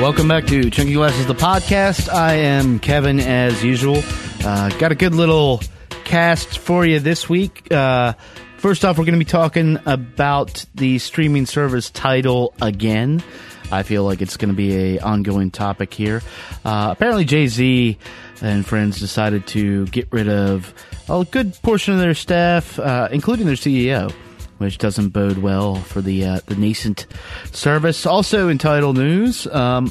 [0.00, 2.08] welcome back to Chunky Glasses, the podcast.
[2.08, 4.02] I am Kevin, as usual.
[4.42, 5.60] Uh, got a good little
[6.04, 7.70] cast for you this week.
[7.70, 8.14] Uh,
[8.56, 13.22] first off, we're going to be talking about the streaming service Tidal again.
[13.70, 16.22] I feel like it's going to be a ongoing topic here.
[16.64, 17.98] Uh, apparently, Jay Z
[18.40, 20.72] and friends decided to get rid of
[21.10, 24.14] a good portion of their staff, uh, including their CEO
[24.60, 27.06] which doesn't bode well for the uh, the nascent
[27.50, 28.04] service.
[28.04, 29.90] Also in Tidal news, um,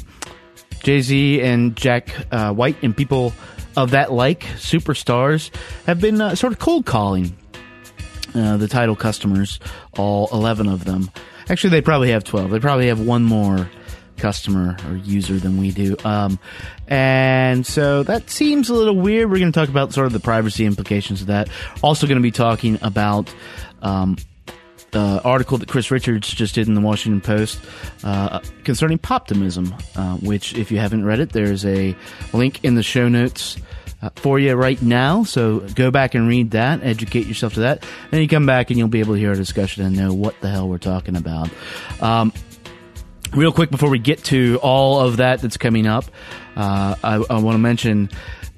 [0.84, 3.32] Jay Z and Jack uh, White and people
[3.76, 5.54] of that like superstars
[5.86, 7.36] have been uh, sort of cold calling
[8.36, 9.58] uh, the Tidal customers,
[9.98, 11.10] all eleven of them.
[11.48, 12.50] Actually, they probably have twelve.
[12.50, 13.68] They probably have one more
[14.18, 15.96] customer or user than we do.
[16.04, 16.38] Um,
[16.86, 19.30] and so that seems a little weird.
[19.30, 21.48] We're going to talk about sort of the privacy implications of that.
[21.82, 23.34] Also, going to be talking about
[23.82, 24.16] um,
[24.92, 27.60] the article that Chris Richards just did in the Washington Post
[28.04, 31.94] uh, concerning poptimism, uh, which, if you haven't read it, there's a
[32.32, 33.56] link in the show notes.
[34.02, 37.84] Uh, for you right now, so go back and read that, educate yourself to that,
[38.10, 40.40] then you come back and you'll be able to hear our discussion and know what
[40.40, 41.50] the hell we're talking about.
[42.00, 42.32] Um,
[43.34, 46.06] real quick before we get to all of that that's coming up,
[46.56, 48.08] uh, I, I want to mention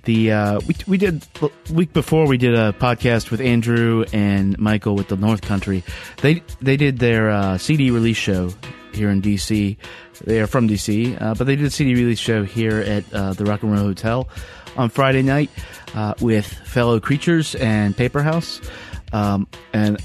[0.04, 1.26] the uh, we we did
[1.72, 5.84] week before we did a podcast with Andrew and Michael with the North Country.
[6.20, 8.50] They they did their uh, CD release show
[8.92, 9.76] here in DC.
[10.24, 13.32] They are from DC, uh, but they did a CD release show here at uh,
[13.32, 14.28] the Rock and Roll Hotel
[14.76, 15.50] on Friday night
[15.94, 18.60] uh, with fellow creatures and Paper House.
[19.12, 20.00] Um, and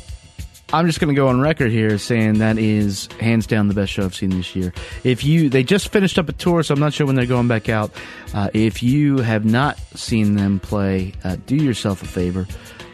[0.73, 3.93] I'm just going to go on record here saying that is hands down the best
[3.93, 4.73] show I've seen this year.
[5.05, 7.47] If you, they just finished up a tour, so I'm not sure when they're going
[7.47, 7.91] back out.
[8.33, 12.45] Uh, if you have not seen them play, uh, do yourself a favor.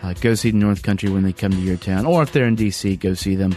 [0.03, 2.45] Uh, go see the North Country when they come to your town, or if they're
[2.45, 3.55] in DC, go see them.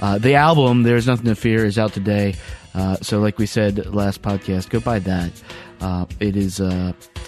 [0.00, 2.36] Uh, the album "There's Nothing to Fear" is out today,
[2.72, 5.32] uh, so like we said last podcast, go buy that.
[5.80, 6.60] Uh, it is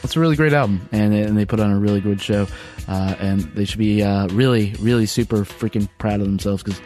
[0.02, 2.46] it's a really great album, and, and they put on a really good show,
[2.88, 6.80] uh, and they should be uh, really, really super freaking proud of themselves because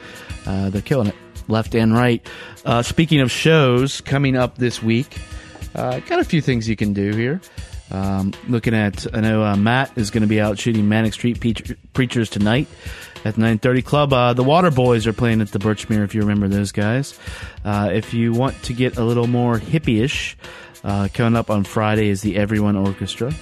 [0.47, 1.15] uh, they're killing it,
[1.49, 2.27] left and right.
[2.65, 5.19] Uh, speaking of shows coming up this week,
[5.75, 7.41] got a few things you can do here.
[7.91, 11.75] Um, looking at, I know Matt is going to be out shooting Manic Street Pe-
[11.93, 12.67] Preachers tonight
[13.25, 14.13] at 9:30 Club.
[14.13, 17.19] Uh, the Waterboys are playing at the Birchmere, if you remember those guys.
[17.65, 20.37] Uh, if you want to get a little more hippie-ish,
[20.85, 23.33] uh, coming up on Friday is the Everyone Orchestra.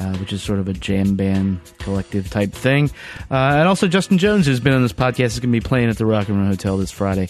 [0.00, 2.90] Uh, which is sort of a jam band collective type thing.
[3.30, 5.90] Uh, and also, Justin Jones, who's been on this podcast, is going to be playing
[5.90, 7.28] at the Rock and Roll Hotel this Friday.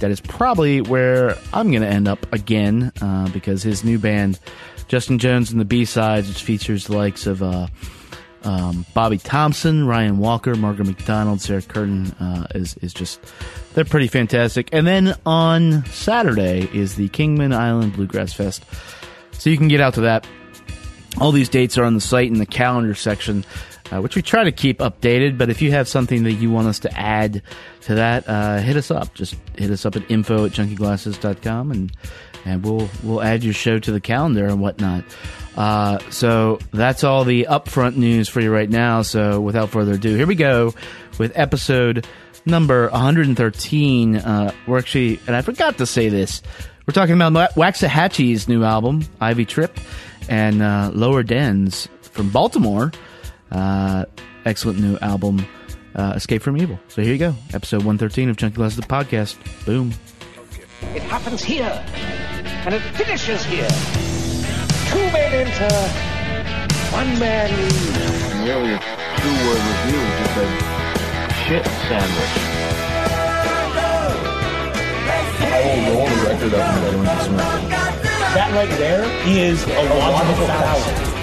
[0.00, 4.38] That is probably where I'm going to end up again uh, because his new band,
[4.88, 7.66] Justin Jones and the B Sides, which features the likes of uh,
[8.44, 13.20] um, Bobby Thompson, Ryan Walker, Margaret McDonald, Sarah Curtin, uh, is is just
[13.74, 14.68] they're pretty fantastic.
[14.72, 18.64] And then on Saturday is the Kingman Island Bluegrass Fest.
[19.32, 20.26] So you can get out to that.
[21.20, 23.44] All these dates are on the site in the calendar section,
[23.92, 25.38] uh, which we try to keep updated.
[25.38, 27.42] But if you have something that you want us to add
[27.82, 29.14] to that, uh, hit us up.
[29.14, 31.92] Just hit us up at info at chunkyglasses.com and
[32.46, 35.04] and we'll we'll add your show to the calendar and whatnot.
[35.56, 39.02] Uh, so that's all the upfront news for you right now.
[39.02, 40.74] So without further ado, here we go
[41.18, 42.06] with episode
[42.46, 44.16] number 113.
[44.16, 46.42] Uh, we're actually, and I forgot to say this.
[46.86, 49.78] We're talking about Waxahatchee's new album, Ivy Tripp,
[50.28, 52.92] and uh, Lower Dens from Baltimore.
[53.50, 54.04] Uh,
[54.44, 55.46] excellent new album,
[55.94, 56.78] uh, Escape from Evil.
[56.88, 59.36] So here you go, episode 113 of Chunky Glasses, the podcast.
[59.64, 59.92] Boom.
[60.94, 61.82] It happens here,
[62.66, 63.68] and it finishes here.
[64.90, 65.74] Two men enter,
[66.94, 68.34] one man leaves.
[68.44, 68.78] Nearly a
[69.16, 70.83] two-word review just a
[71.46, 72.34] shit sandwich.
[75.44, 77.68] I will roll the record up and smack it.
[78.34, 80.90] That right there is a logical fallacy.
[80.94, 81.13] Yeah,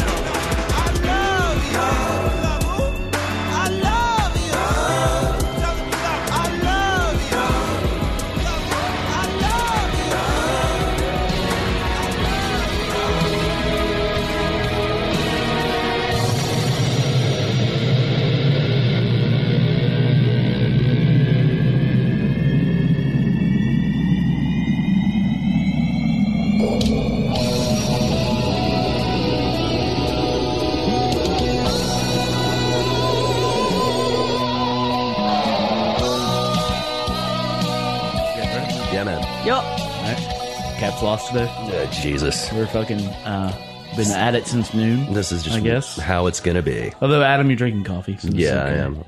[41.01, 41.47] Caps lost today.
[41.49, 42.51] Uh, Jesus.
[42.51, 43.51] We're fucking uh,
[43.95, 45.11] been at it since noon.
[45.13, 45.97] This is just I guess.
[45.97, 46.93] how it's going to be.
[47.01, 48.17] Although Adam, you're drinking coffee.
[48.17, 49.03] so this is Yeah, I am.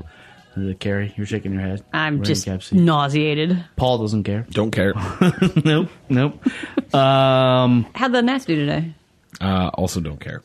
[0.57, 1.83] Uh, Carrie, you're shaking your head.
[1.93, 3.63] I'm Wearing just cap nauseated.
[3.75, 4.47] Paul doesn't care.
[4.49, 4.93] Don't care.
[5.65, 6.43] nope, nope.
[6.95, 8.93] Um, How'd the Nats do today?
[9.41, 10.41] Uh, also, don't care.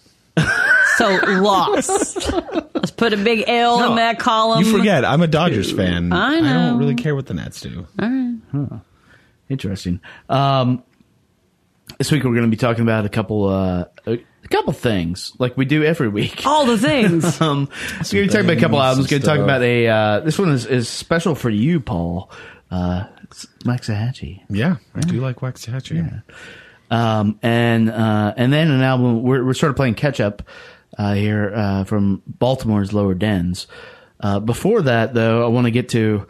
[0.97, 2.33] So lost.
[2.75, 4.65] Let's put a big L in that column.
[4.65, 6.13] You forget, I'm a Dodgers fan.
[6.13, 6.71] I I know.
[6.71, 7.87] don't really care what the Nats do.
[7.99, 8.81] All right.
[9.51, 10.01] interesting.
[10.31, 10.83] Um,
[11.99, 15.33] this week we're going to be talking about a couple, uh, a, a couple things
[15.39, 16.47] like we do every week.
[16.47, 17.41] All the things.
[17.49, 17.69] Um,
[18.13, 19.09] we're going to talk about a couple things, albums.
[19.09, 19.87] some Going to talk about a.
[19.89, 22.31] Uh, this one is, is special for you, Paul.
[22.71, 24.43] Uh, it's Waxahatchee.
[24.49, 26.23] Yeah, I do like Waxahatchee.
[26.91, 29.23] Um, and uh, and then an album.
[29.23, 30.43] We're we're sort of playing catch up
[30.97, 33.67] uh, here uh, from Baltimore's Lower Dens.
[34.21, 36.27] Uh, before that, though, I want to get to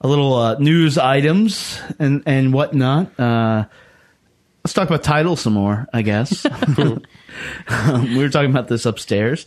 [0.00, 3.18] a little uh, news items and and whatnot.
[3.18, 3.66] Uh,
[4.68, 5.88] let's talk about Tidal some more.
[5.94, 6.44] I guess
[6.78, 7.02] um,
[8.02, 9.46] we were talking about this upstairs.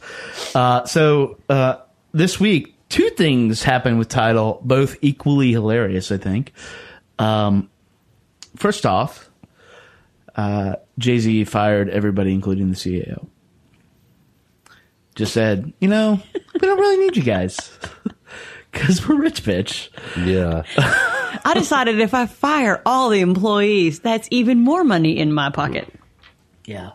[0.55, 1.75] Uh, so uh,
[2.11, 6.11] this week, two things happened with Tidal, both equally hilarious.
[6.11, 6.53] I think.
[7.19, 7.69] Um,
[8.55, 9.29] first off,
[10.35, 13.27] uh, Jay Z fired everybody, including the CAO.
[15.13, 17.77] Just said, you know, we don't really need you guys
[18.71, 19.89] because we're rich, bitch.
[20.25, 20.63] Yeah.
[21.45, 25.93] I decided if I fire all the employees, that's even more money in my pocket.
[26.65, 26.91] Yeah.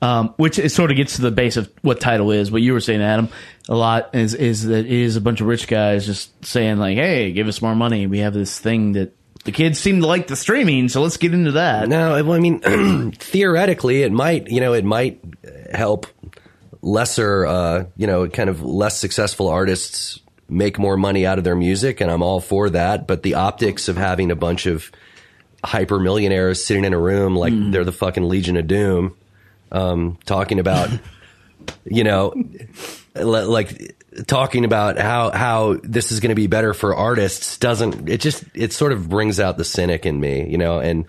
[0.00, 2.50] Um, which it sort of gets to the base of what Tidal is.
[2.50, 3.28] What you were saying, Adam,
[3.68, 6.96] a lot is is that it is a bunch of rich guys just saying like,
[6.96, 8.08] "Hey, give us more money.
[8.08, 9.14] We have this thing that
[9.44, 13.12] the kids seem to like the streaming, so let's get into that." No, I mean,
[13.12, 15.20] theoretically, it might, you know, it might
[15.72, 16.08] help
[16.80, 20.18] lesser, uh, you know, kind of less successful artists
[20.52, 23.06] make more money out of their music, and I'm all for that.
[23.06, 24.90] But the optics of having a bunch of
[25.64, 29.16] hyper millionaires sitting in a room like they're the fucking Legion of Doom,
[29.70, 30.90] um, talking about,
[31.84, 32.34] you know,
[33.14, 33.96] like
[34.26, 38.44] talking about how how this is going to be better for artists doesn't it just
[38.54, 41.06] it sort of brings out the cynic in me, you know, and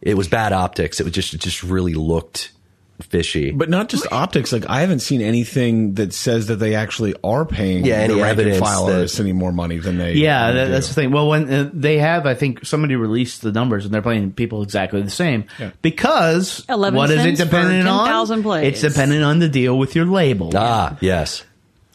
[0.00, 1.00] it was bad optics.
[1.00, 2.52] It was just it just really looked
[3.02, 3.50] fishy.
[3.50, 4.52] But not just optics.
[4.52, 8.22] Like I haven't seen anything that says that they actually are paying Yeah, any the
[8.22, 10.14] rank and file that- artists any more money than they.
[10.14, 11.10] Yeah, than they that, that's the thing.
[11.10, 14.62] Well, when uh, they have, I think somebody released the numbers, and they're playing people
[14.62, 15.70] exactly the same Yeah.
[15.82, 18.06] because 11 what is it cents for dependent on?
[18.06, 18.82] 10,000 plays.
[18.82, 21.44] It's dependent on the deal with your label, ah, yes.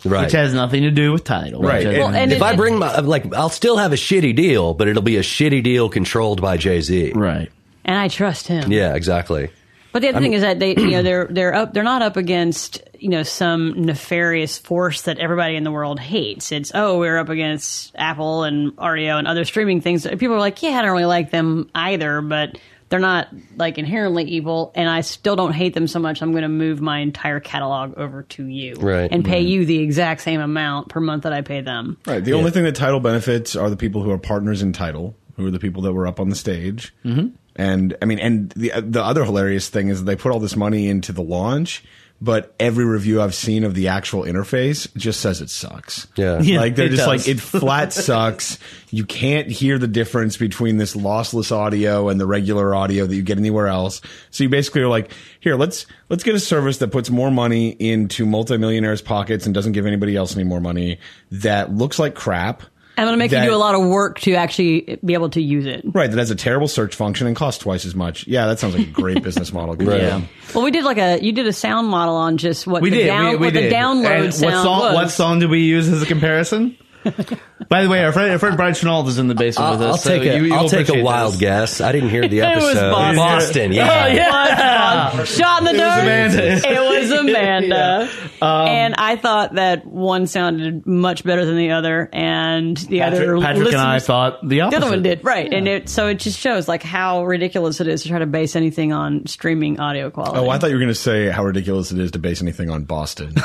[0.05, 0.23] Right.
[0.23, 1.61] which has nothing to do with Tidal.
[1.61, 1.85] Right.
[1.85, 4.73] which Well, and if it- I bring my like I'll still have a shitty deal,
[4.73, 7.11] but it'll be a shitty deal controlled by Jay-Z.
[7.15, 7.51] right.
[7.85, 8.71] And I trust him.
[8.71, 9.49] Yeah, exactly.
[9.91, 11.73] But the other thing is that they, you know, they're they're up.
[11.73, 16.51] They're not up against you know some nefarious force that everybody in the world hates.
[16.51, 20.05] It's oh, we're up against Apple and Rdio and other streaming things.
[20.05, 22.57] People are like, yeah, I don't really like them either, but
[22.89, 26.21] they're not like inherently evil, and I still don't hate them so much.
[26.23, 29.11] I'm going to move my entire catalog over to you, Right.
[29.11, 31.97] and pay you the exact same amount per month that I pay them.
[32.07, 32.23] Right.
[32.23, 35.45] The only thing that Tidal benefits are the people who are partners in Tidal, who
[35.45, 36.91] are the people that were up on the stage.
[37.05, 37.27] Mm-hmm.
[37.59, 40.87] And I mean, and the the other hilarious thing is they put all this money
[40.87, 41.83] into the launch,
[42.21, 46.07] but every review I've seen of the actual interface just says it sucks.
[46.15, 46.39] Yeah.
[46.41, 47.07] Yeah, like they're just does.
[47.07, 48.59] like it flat sucks.
[48.91, 53.23] You can't hear the difference between this lossless audio and the regular audio that you
[53.23, 53.99] get anywhere else.
[54.31, 55.11] So you basically are like,
[55.41, 59.73] here, let's let's get a service that puts more money into multimillionaires' pockets and doesn't
[59.73, 60.97] give anybody else any more money.
[61.29, 62.63] That looks like crap.
[62.99, 65.29] I'm going to make That- you do a lot of work to actually be able
[65.29, 65.81] to use it.
[65.85, 68.27] Right, that has a terrible search function and costs twice as much.
[68.27, 69.75] Yeah, that sounds like a great business model.
[69.75, 70.01] Right.
[70.01, 70.23] job.
[70.53, 72.97] Well, we did like a you did a sound model on just what We the
[72.97, 73.07] did.
[73.07, 73.71] down, we, we what did.
[73.71, 74.79] the download And sound what song?
[74.81, 74.93] was.
[74.95, 76.77] What song did we use as a comparison?
[77.67, 79.81] By the way, our friend, our friend Brian Chenault is in the basement I'll, with
[79.81, 79.91] us.
[79.91, 81.39] I'll so take a you- you'll will take a wild this.
[81.41, 81.81] guess.
[81.81, 82.57] I didn't hear the episode.
[82.57, 82.91] It was episode.
[82.91, 83.15] Boston.
[83.17, 84.03] Boston, yeah.
[84.05, 85.23] Oh, yeah.
[85.25, 86.01] Shot in the dark.
[86.03, 86.43] Amanda.
[86.45, 88.09] It was Amanda,
[88.41, 93.37] Um, and I thought that one sounded much better than the other, and the other
[93.39, 96.15] Patrick, Patrick and I thought the the other one did right, and it so it
[96.19, 100.09] just shows like how ridiculous it is to try to base anything on streaming audio
[100.09, 100.37] quality.
[100.39, 102.69] Oh, I thought you were going to say how ridiculous it is to base anything
[102.69, 103.33] on Boston.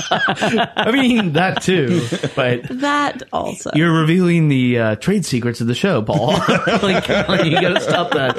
[0.00, 2.00] I mean that too,
[2.36, 3.70] but that also.
[3.74, 6.28] you're revealing the uh, trade secrets of the show, Paul.
[6.82, 8.38] like, like, you got to stop that.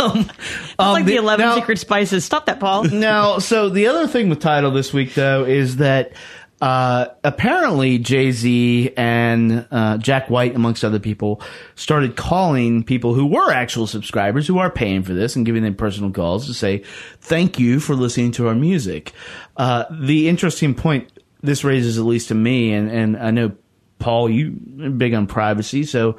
[0.00, 2.24] Um, It's like the eleven now- secret spices.
[2.24, 2.84] Stop that, Paul.
[2.84, 6.12] Now, so the other thing with Tidal this week, though, is that
[6.60, 11.42] uh, apparently Jay Z and uh, Jack White, amongst other people,
[11.74, 15.74] started calling people who were actual subscribers who are paying for this and giving them
[15.74, 16.82] personal calls to say
[17.20, 19.12] thank you for listening to our music.
[19.56, 21.10] Uh, the interesting point
[21.44, 23.52] this raises, at least to me, and, and I know
[23.98, 26.16] Paul, you are big on privacy, so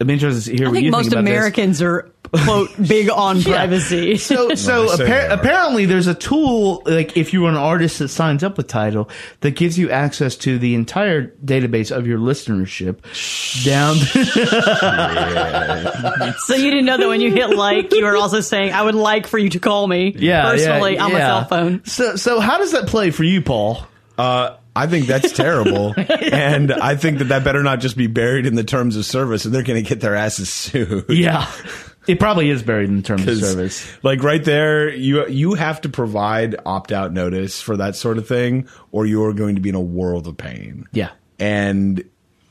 [0.00, 1.30] I'm interested to hear I what think you most think about this.
[1.30, 4.16] Americans are quote big on privacy.
[4.16, 8.08] So, so they say appar- apparently, there's a tool like if you're an artist that
[8.08, 13.00] signs up with Tidal that gives you access to the entire database of your listenership
[13.64, 13.96] down.
[16.40, 18.94] So you didn't know that when you hit like, you were also saying, "I would
[18.94, 21.26] like for you to call me yeah, personally yeah, on my yeah.
[21.26, 23.86] cell phone." So, so how does that play for you, Paul?
[24.20, 28.46] Uh, I think that's terrible, and I think that that better not just be buried
[28.46, 31.06] in the terms of service, and they're going to get their asses sued.
[31.08, 31.50] Yeah,
[32.06, 33.86] it probably is buried in terms of service.
[34.02, 38.28] Like right there, you you have to provide opt out notice for that sort of
[38.28, 40.86] thing, or you are going to be in a world of pain.
[40.92, 41.10] Yeah.
[41.38, 42.04] and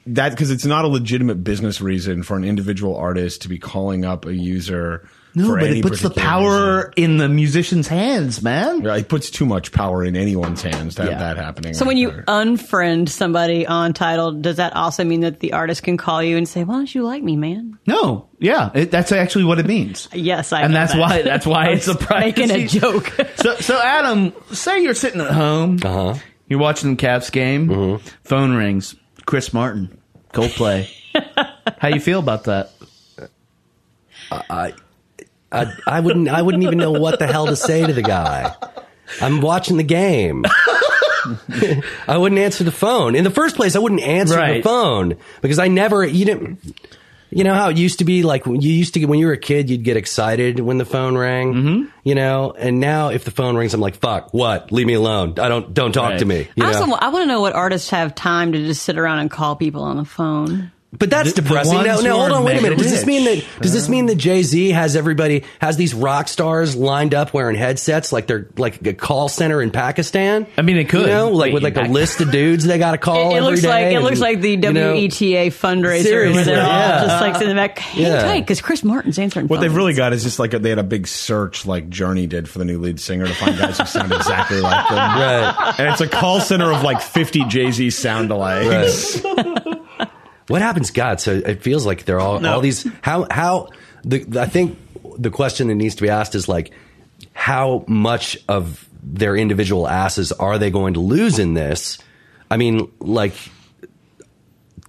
[0.07, 4.05] that because it's not a legitimate business reason for an individual artist to be calling
[4.05, 5.07] up a user.
[5.35, 6.93] No, for but any it puts the power reason.
[6.97, 8.81] in the musician's hands, man.
[8.81, 11.17] Yeah, it puts too much power in anyone's hands to have Yeah.
[11.19, 11.75] that happening.
[11.75, 12.23] So right when you there.
[12.23, 16.47] unfriend somebody on Tidal, does that also mean that the artist can call you and
[16.49, 20.07] say, "Why don't you like me, man?" No, yeah, it, that's actually what it means.
[20.13, 20.61] Yes, I.
[20.61, 20.99] and that's that.
[20.99, 22.41] why that's why it's a was privacy.
[22.47, 23.13] Making a joke.
[23.35, 26.15] So, so Adam, say you're sitting at home, Uh-huh.
[26.47, 28.95] you're watching the Cavs game, phone rings,
[29.27, 29.95] Chris Martin,
[30.33, 30.89] Coldplay.
[31.77, 32.71] How you feel about that?
[34.31, 34.73] I,
[35.51, 36.29] I wouldn't.
[36.29, 38.53] I wouldn't even know what the hell to say to the guy.
[39.21, 40.45] I'm watching the game.
[42.07, 43.15] I wouldn't answer the phone.
[43.15, 46.05] In the first place, I wouldn't answer the phone because I never.
[46.05, 46.59] You didn't.
[47.31, 49.33] You know how it used to be like when you used to when you were
[49.33, 51.53] a kid, you'd get excited when the phone rang.
[51.53, 51.85] Mm-hmm.
[52.03, 54.71] You know, and now if the phone rings, I'm like, "Fuck, what?
[54.71, 55.37] Leave me alone.
[55.39, 56.19] I don't don't talk Right.
[56.19, 56.79] to me." You I know?
[56.79, 59.55] also I want to know what artists have time to just sit around and call
[59.55, 60.71] people on the phone.
[60.97, 61.75] But that's The- the depressing.
[61.75, 62.79] ones Now, who now hold on, wait a mega minute.
[62.79, 66.27] Does this mean that does this mean that Jay Z has everybody has these rock
[66.27, 70.47] stars lined up wearing headsets like they're like a call center in Pakistan?
[70.57, 71.01] I mean, it could.
[71.01, 73.29] You know, like Wait, with like a back- list of dudes they got to call.
[73.31, 76.33] It, it every looks day like it looks like the you know, WETA fundraiser Seriously,
[76.35, 77.05] where they're all yeah.
[77.05, 77.77] just like sitting in the back.
[77.77, 78.21] Hang Yeah.
[78.23, 79.47] tight, because Chris Martin's answering.
[79.47, 82.25] What they've really got is just like a, they had a big search like Journey
[82.25, 84.97] did for the new lead singer to find guys who sound exactly like them.
[85.19, 85.75] Right.
[85.77, 89.23] And it's a call center of like 50 Jay Z sound alikes.
[90.49, 91.21] What happens, God?
[91.21, 92.85] So it feels like they're all all these.
[93.01, 93.69] How how
[94.03, 94.77] the I think
[95.17, 96.71] the question that needs to be asked is like
[97.33, 101.97] how much of their individual asses are they going to lose in this?
[102.51, 103.33] I mean, like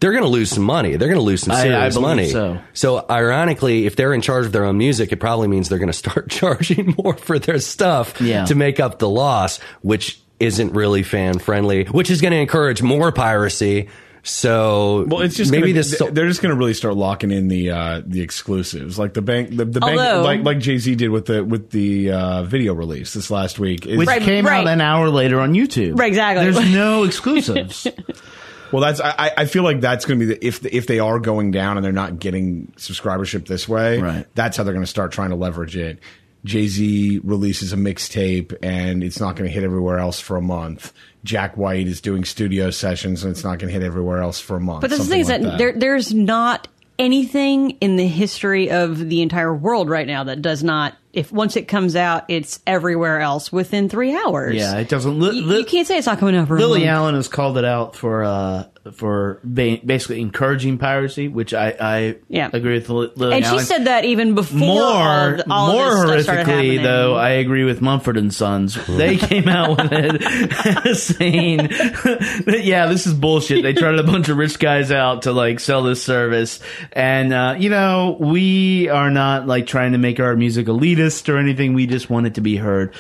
[0.01, 0.97] they're going to lose some money.
[0.97, 2.31] They're going to lose some I- I serious money.
[2.31, 2.59] so.
[2.73, 5.89] so ironically, if they're in charge of their own music, it probably means they're going
[5.93, 8.47] to start charging more for their stuff Yeah.
[8.47, 12.81] to make up the loss, which isn't really fan friendly, which is going to encourage
[12.83, 13.89] more piracy.
[14.23, 15.99] So Well, it's just maybe gonna, this.
[15.99, 19.51] They're just going to really start locking in the uh, the exclusives, like the bank,
[19.57, 23.15] the, the bank, like like Jay Z did with the with the uh, video release
[23.15, 23.87] this last week.
[23.87, 24.61] Is- Which Right, came right.
[24.61, 25.99] out an hour later on YouTube.
[25.99, 26.51] Right, exactly.
[26.51, 27.87] There's no exclusives.
[28.73, 31.19] Well, that's I, I feel like that's going to be the, if if they are
[31.19, 34.27] going down and they're not getting subscribership this way, Right.
[34.37, 35.99] That's how they're going to start trying to leverage it.
[36.45, 40.43] Jay Z releases a mixtape and it's not going to hit everywhere else for a
[40.43, 40.93] month.
[41.23, 44.57] Jack White is doing studio sessions and it's not going to hit everywhere else for
[44.57, 44.81] a month.
[44.81, 46.69] But the thing is like that, there, there's not
[46.99, 50.97] anything in the history of the entire world right now that does not.
[51.13, 54.55] If once it comes out, it's everywhere else within three hours.
[54.55, 55.19] yeah, it doesn't.
[55.19, 56.87] Li- You, li- you can't say it's not coming out for Lily.
[56.87, 62.17] Allen has called it out for uh, for ba- basically encouraging piracy, which I, I
[62.29, 62.49] Yeah.
[62.53, 66.07] agree with Li- Lily And she said that even before more all, of, all more
[66.07, 72.61] horrifically though i agree with mumford and sons they came out with it saying that
[72.65, 75.83] yeah this is bullshit they tried a bunch of rich guys out to like sell
[75.83, 76.61] this service
[76.93, 80.69] and uh, you know we are not like trying to make our music
[81.01, 82.95] elitist or anything we just want it to be heard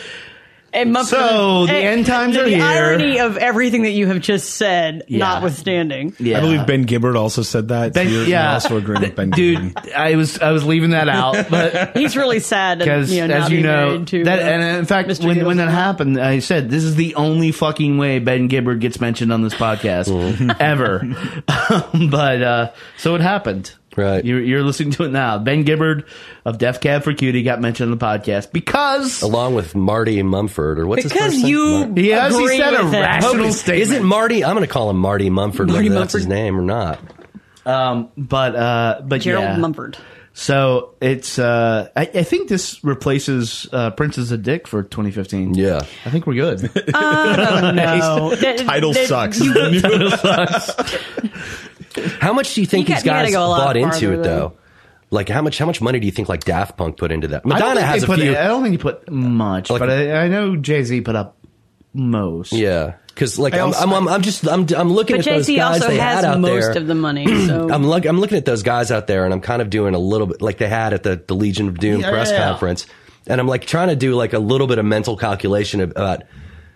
[0.72, 2.62] And Mumford- So, the and- end times the are here.
[2.62, 5.18] irony of everything that you have just said, Yeah.
[5.18, 6.14] notwithstanding.
[6.20, 7.92] yeah I believe Ben Gibbard also said that.
[7.92, 9.92] Ben- so you're, yeah also agreeing with Ben dude Gibbard.
[9.96, 13.40] i was i was leaving that out but He's really sad because you know, as
[13.42, 15.26] not you know to that uh, and in fact Mr.
[15.26, 19.00] when, when that happened i said this is the only fucking way ben gibbard gets
[19.00, 20.50] mentioned on this podcast Mm-hmm.
[20.60, 21.02] ever
[22.10, 24.24] but uh so it happened Right.
[24.24, 26.04] you're, you're listening to it now ben gibbard
[26.44, 30.78] of death cab for cutie got mentioned on the podcast because along with Marty Mumford,
[30.78, 33.00] or what's his because first you Mar- Yes, he agree said a with it.
[33.00, 33.82] rational statement.
[33.82, 34.44] Is it Marty?
[34.44, 36.98] I'm going to call him Marty Mumford, Marty whether that's his name or not.
[37.66, 39.56] um but uh but Gerald yeah.
[39.58, 39.98] Mumford.
[40.32, 45.80] so it's uh I, I think this replaces uh princess a dick for 2015 Yeah.
[46.06, 49.40] i think we're good No, That- Tidal that- sucks.
[49.40, 49.52] you-
[52.20, 54.22] How much do you think You these got- guys go bought into it, though.
[54.22, 54.52] though?
[55.12, 55.58] Like how much?
[55.58, 57.38] How much money do you think like Daft Punk put into that?
[57.44, 58.30] I don't Madonna think has a put- few.
[58.36, 61.36] I don't think he put much, Like- but I, I know Jay Z put up
[61.92, 62.52] most.
[62.52, 62.94] Yeah.
[63.08, 65.76] because like I'm, also- I'm, I'm, I'm just I'm, I'm looking But at those guys
[65.82, 66.76] also they had has out most there.
[66.82, 67.26] of the money.
[67.46, 69.94] So I'm look, I'm looking at those guys out there, and I'm kind of doing
[69.94, 72.38] a little bit like they had at the, the Legion of Doom Yeah, press yeah,
[72.38, 72.48] yeah.
[72.50, 72.86] conference,
[73.26, 76.22] and I'm like trying to do like a little bit of mental calculation about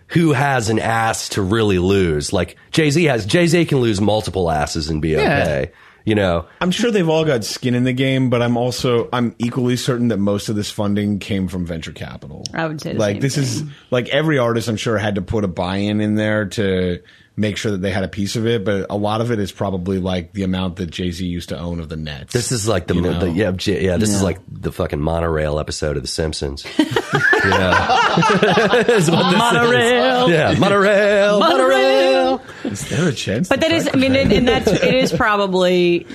[0.07, 2.31] who has an ass to really lose.
[2.31, 5.19] Like Jay Z has Jay Z can lose multiple asses and be Yeah.
[5.19, 5.71] okay.
[6.07, 9.33] You know, I'm sure they've all got skin in the game, but I'm also I'm
[9.39, 12.43] equally certain that most of this funding came from venture capital.
[12.53, 15.23] I would say the like same this is like every artist I'm sure had to
[15.23, 17.01] put a buy-in in there to
[17.37, 19.51] make sure that they had a piece of it, but a lot of it is
[19.51, 22.31] probably like the amount that Jay Z used to own of the Nets.
[22.33, 23.19] this is like the, You know?
[23.19, 26.65] the yeah yeah this is like the fucking monorail episode of The Simpsons.
[26.77, 28.15] yeah,
[28.89, 30.25] Is what this monorail.
[30.25, 30.31] is.
[30.31, 32.41] Yeah, monorail, monorail.
[32.63, 33.49] is there a chance?
[33.49, 36.07] But that is, I mean, and, and that's it is probably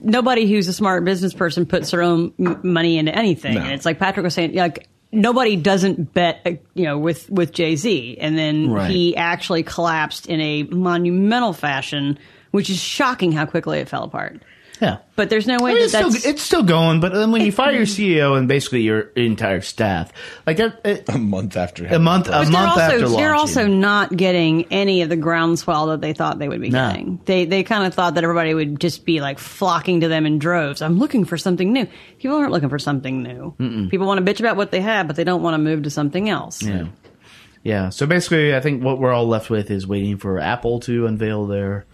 [0.00, 2.32] nobody who's a smart business person puts their own
[2.62, 3.54] money into anything.
[3.54, 3.60] No.
[3.62, 7.52] And it's like Patrick was saying, like nobody doesn't bet, uh, you know, with with
[7.52, 8.90] Jay Z, and then Right.
[8.90, 12.18] he actually collapsed in a monumental fashion,
[12.50, 14.42] which is shocking how quickly it fell apart.
[14.80, 14.98] Yeah.
[15.14, 17.30] But there's no way I mean, that it's, still, that's it's still going, but then
[17.30, 18.16] when you fire your mm.
[18.18, 20.12] CEO and basically your entire staff,
[20.46, 23.66] like that, it, a month after a month, a month they're after also they're also
[23.66, 26.88] not getting any of the groundswell that they thought they would be No.
[26.88, 27.20] getting.
[27.24, 30.38] They they kind of thought that everybody would just be like flocking to them in
[30.38, 30.82] droves.
[30.82, 31.86] I'm looking for something new.
[32.18, 33.54] People aren't looking for something new.
[33.88, 35.90] People want to bitch about what they have, but they don't want to move to
[35.90, 36.62] something else.
[36.62, 36.88] Yeah.
[37.62, 37.88] Yeah.
[37.88, 41.46] So basically, I think what we're all left with is waiting for Apple to unveil
[41.46, 41.86] their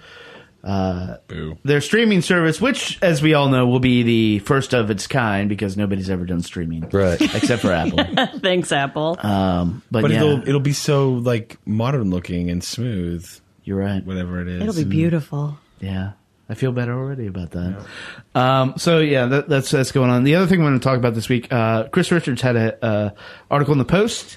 [0.65, 1.59] Boo.
[1.65, 5.49] their streaming service, which, as we all know, will be the first of its kind
[5.49, 7.21] because nobody's ever done streaming, Right.
[7.35, 8.05] Except for Apple.
[8.41, 9.17] Thanks, Apple.
[9.21, 13.29] Um, but, But yeah, it'll it'll be so like modern looking and smooth,
[13.65, 14.05] you're right.
[14.05, 14.63] whatever it is.
[14.63, 15.59] It'll be beautiful.
[15.81, 16.13] Yeah.
[16.49, 17.87] I feel better already about that.
[18.35, 20.25] Um, so yeah, that, that's that's going on.
[20.25, 22.85] The other thing I want to talk about this week, uh, Chris Richards had a
[22.85, 23.11] uh,
[23.51, 24.37] article in the Post,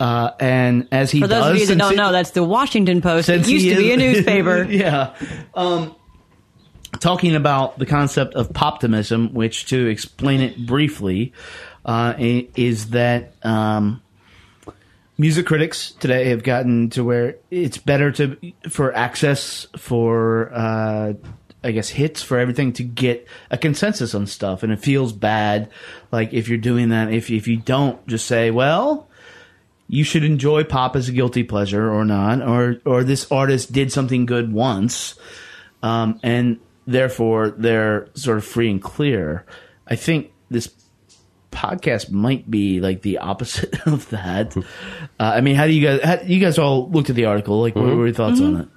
[0.00, 2.42] uh, and as he For those does, of you that don't he- know, that's the
[2.44, 3.28] Washington Post.
[3.28, 4.62] It used to be a newspaper.
[4.68, 5.14] yeah.
[5.54, 5.94] Um,
[7.00, 11.32] talking about the concept of poptimism, which to explain it briefly,
[11.84, 14.02] uh, is that um,
[15.18, 18.36] music critics today have gotten to where it's better to
[18.68, 21.12] for access for uh,
[21.62, 25.70] I guess hits for everything to get a consensus on stuff, and it feels bad.
[26.10, 29.08] Like if you're doing that, if if you don't just say, well
[29.88, 33.92] you should enjoy pop as a guilty pleasure or not, or or this artist did
[33.92, 35.14] something good once,
[35.82, 39.44] um, and therefore they're sort of free and clear.
[39.86, 40.70] I think this
[41.52, 44.56] podcast might be like the opposite of that.
[44.56, 44.62] Uh,
[45.18, 46.00] I mean, how do you guys?
[46.02, 47.60] How, you guys all looked at the article.
[47.60, 48.68] Like, what were your thoughts on it?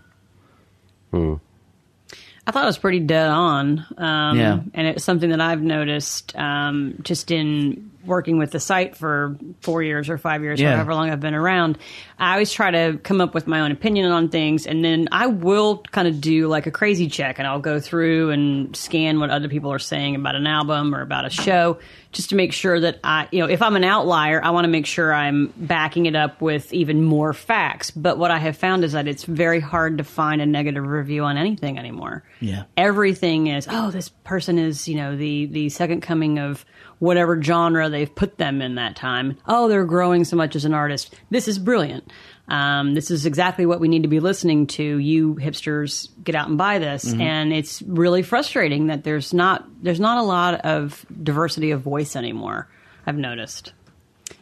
[2.45, 3.85] I thought it was pretty dead on.
[3.97, 4.59] Um, Yeah.
[4.73, 9.83] And it's something that I've noticed um, just in working with the site for four
[9.83, 10.75] years or five years, Yeah.
[10.75, 11.77] however long I've been around.
[12.17, 15.27] I always try to come up with my own opinion on things, and then I
[15.27, 19.29] will kind of do like a crazy check, and I'll go through and scan what
[19.29, 21.77] other people are saying about an album or about a show,
[22.13, 24.69] just to make sure that I, you know, if I'm an outlier, I want to
[24.69, 27.91] make sure I'm backing it up with even more facts.
[27.91, 31.23] But what I have found is that it's very hard to find a negative review
[31.25, 32.63] on anything anymore Yeah.
[32.75, 36.65] everything is oh this person is you know the the second coming of
[36.99, 39.37] whatever genre they've put them in that time.
[39.47, 41.15] Oh they're growing so much as an artist.
[41.29, 42.11] This is brilliant.
[42.47, 44.83] Um, this is exactly what we need to be listening to.
[44.83, 47.13] You hipsters get out and buy this.
[47.13, 52.15] And it's really frustrating that there's not there's not a lot of diversity of voice
[52.15, 52.69] anymore
[53.05, 53.73] i've noticed.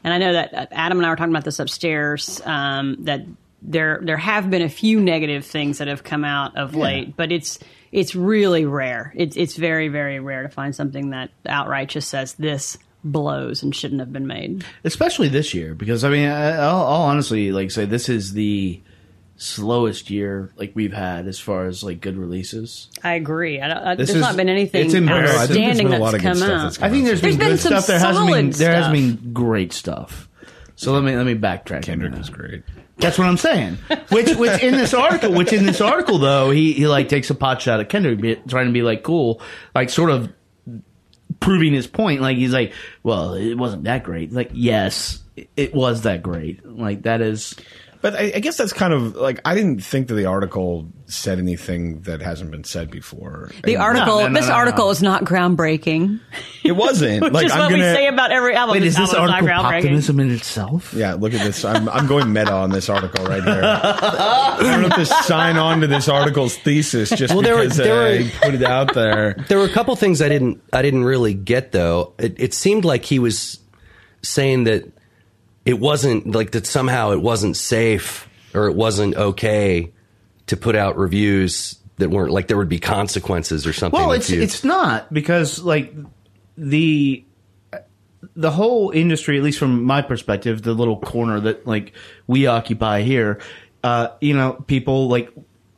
[0.04, 2.42] And I know that uh, Adam and I were talking about this upstairs.
[2.46, 3.22] Um, that
[3.62, 7.32] there there have been a few negative things that have come out of late, but
[7.32, 7.60] it's
[7.96, 9.14] it's really rare.
[9.16, 13.76] It's it's very very rare to find something that outright just says this blows and
[13.76, 14.66] shouldn't have been made.
[14.84, 18.82] especially this year because I mean, I- I'll, I'll honestly like say this is the
[19.38, 22.90] slowest year like we've had as far as like good releases.
[23.04, 23.60] I agree.
[23.62, 25.36] I don't, I, This there's is- not been anything it's embarrassing.
[25.38, 26.64] I think outstanding been a lot that's of come stuff out.
[26.64, 27.88] that's come I think there's been There's been good some stuff.
[27.88, 30.30] There hasn't been solid there has been great stuff.
[30.76, 31.84] So let me let me backtrack.
[31.84, 32.18] Kendrick that.
[32.18, 32.64] was great.
[32.98, 33.78] That's what I'm saying.
[34.10, 37.36] Which, which in this article, which in this article though, he, he like takes a
[37.36, 39.42] pot shot at Kendrick, trying to be like cool,
[39.74, 40.32] like sort of
[41.40, 42.22] proving his point.
[42.22, 44.32] Like he's like, well, it wasn't that great.
[44.32, 45.22] Like, yes,
[45.58, 46.66] it was that great.
[46.66, 47.56] Like that is,
[48.06, 51.40] But I, I guess that's kind of like I didn't think that the article said
[51.40, 53.50] anything that hasn't been said before.
[53.64, 54.92] The And article, no, no, this no, article no.
[54.92, 56.20] is not groundbreaking,
[56.64, 57.84] it wasn't which like is I'm what gonna.
[57.84, 58.74] we say about every album.
[58.76, 59.78] wait, this is this article not groundbreaking.
[59.78, 60.94] optimism in itself?
[60.94, 61.66] yeah, look at this.
[61.66, 63.62] I'm I'm going meta on this article right here.
[63.64, 67.78] I don't have to sign on to this article's thesis just Well, there were- because
[67.78, 69.34] there I were- put it out there.
[69.48, 72.14] There were a couple things I didn't I didn't really get though.
[72.20, 73.58] It, it seemed like he was
[74.22, 74.92] saying that
[75.66, 79.92] it wasn't like that somehow it wasn't safe or it wasn't okay
[80.48, 84.00] to put out reviews that weren't like there would be consequences or something.
[84.00, 85.94] Well, it's it's not because like
[86.58, 87.26] the
[88.36, 91.94] the whole industry, at least from my perspective, the little corner that like
[92.28, 93.40] we occupy here,
[93.84, 95.32] uh, you know, people like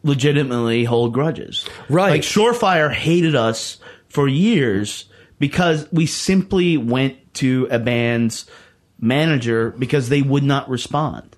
[0.03, 1.67] legitimately hold grudges.
[1.89, 2.11] Right.
[2.11, 3.77] Like Surefire hated us
[4.09, 5.05] for years
[5.39, 8.49] because we simply went to a band's
[8.99, 11.35] manager because they would not respond.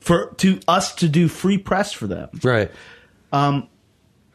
[0.00, 2.70] For to us to do free press for them, right.
[3.32, 3.66] and,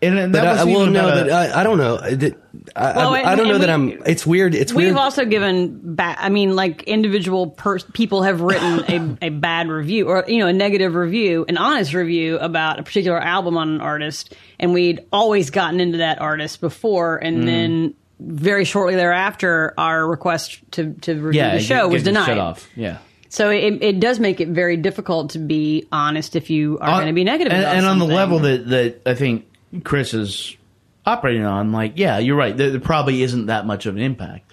[0.01, 1.97] and that But I, wasn't well, no, about but I, I don't know.
[2.01, 2.37] I, that-
[2.75, 3.89] I, Well, I, I don't know and that I'm.
[4.07, 4.55] It's weird.
[4.55, 4.97] It's We've weird.
[4.97, 6.17] also given back.
[6.19, 10.47] I mean, like individual per- people have written a, a bad review or you know
[10.47, 15.05] a negative review, an honest review about a particular album on an artist, and we'd
[15.11, 17.27] always gotten into that artist before, Mm.
[17.27, 22.25] and then very shortly thereafter, our request to to review yeah, the show was denied.
[22.25, 22.69] Shut off.
[22.75, 22.97] Yeah.
[23.31, 27.07] So it, it does make it very difficult to be honest if you are going
[27.07, 27.53] to be negative.
[27.53, 29.45] and, about and on the level that that I think
[29.83, 30.57] Chris is
[31.05, 32.55] operating on, like, yeah, you're right.
[32.55, 34.51] There, there probably isn't that much of an impact.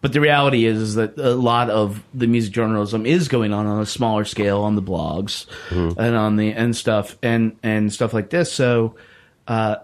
[0.00, 3.66] But the reality is, is that a lot of the music journalism is going on
[3.66, 5.98] on a smaller scale on the blogs Mm-hmm.
[5.98, 8.52] and on the and stuff and and stuff like this.
[8.52, 8.94] So,
[9.48, 9.76] uh,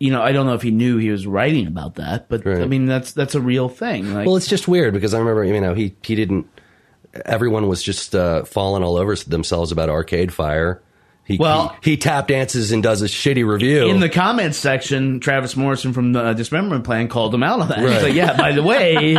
[0.00, 2.66] you know, I don't know if he knew he was writing about that, but I
[2.66, 4.12] mean, that's that's a real thing.
[4.12, 6.48] Like, Well, it's just weird because I remember, you know, he he didn't.
[7.24, 10.80] Everyone was just uh, falling all over themselves about Arcade Fire.
[11.24, 13.88] He, Well- he, he tap dances and does a shitty review.
[13.88, 17.78] in the comments section, Travis Morrison from the Dismemberment Plan called him out on that.
[17.78, 19.16] He's like, "Yeah, by the way,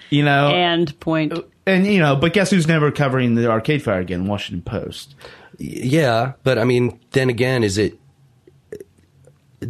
[0.10, 1.32] you know, and point.
[1.66, 4.26] and you know, but guess who's never covering the Arcade Fire again?
[4.26, 5.14] Washington Post.
[5.58, 7.98] yeah, but I mean, then again, is it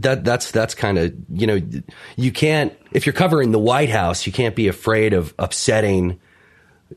[0.02, 1.60] that that's that's kind of you know
[2.16, 6.20] you can't if you're covering the White House, you can't be afraid of upsetting.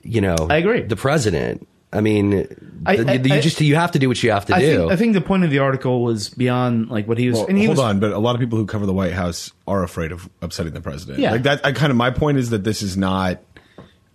[0.03, 0.81] You know, I agree.
[0.81, 1.67] The president.
[1.93, 2.45] I mean,
[2.85, 4.59] I- the- I- you I- just you have to do what you have to I
[4.59, 4.77] do.
[4.79, 7.37] think, I think the point of the article was beyond like what he was.
[7.39, 9.13] Well, and he hold was, on, but a lot of people who cover the White
[9.13, 11.19] House are afraid of upsetting the president.
[11.19, 11.31] Yeah.
[11.31, 11.65] like that.
[11.65, 13.39] I kind of my point is that this is not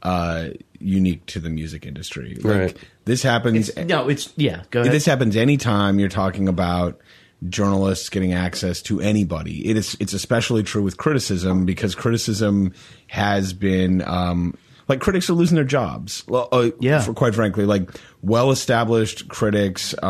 [0.03, 0.49] uh,
[0.81, 2.37] unique to the music industry.
[2.43, 2.77] Like Right.
[3.07, 3.75] this happens.
[3.77, 4.63] No, it's yeah.
[4.71, 4.93] Go ahead.
[4.93, 7.01] This happens anytime you're talking about
[7.49, 9.69] journalists getting access to anybody.
[9.69, 12.73] It is it's especially true with criticism because criticism
[13.09, 14.55] has been um,
[14.89, 16.25] like critics are losing their jobs.
[16.27, 17.01] Well, uh, Yeah.
[17.01, 17.89] for, quite frankly, like
[18.23, 19.95] well-established critics.
[20.03, 20.07] Uh,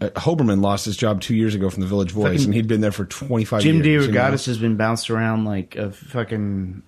[0.00, 2.68] uh, Hoberman lost his job two years ago from the Village Voice, Fucking and he'd
[2.68, 4.06] been there for 25 Jim years.
[4.06, 4.18] you know?
[4.20, 6.82] DeRogatis has been bounced around like a fucking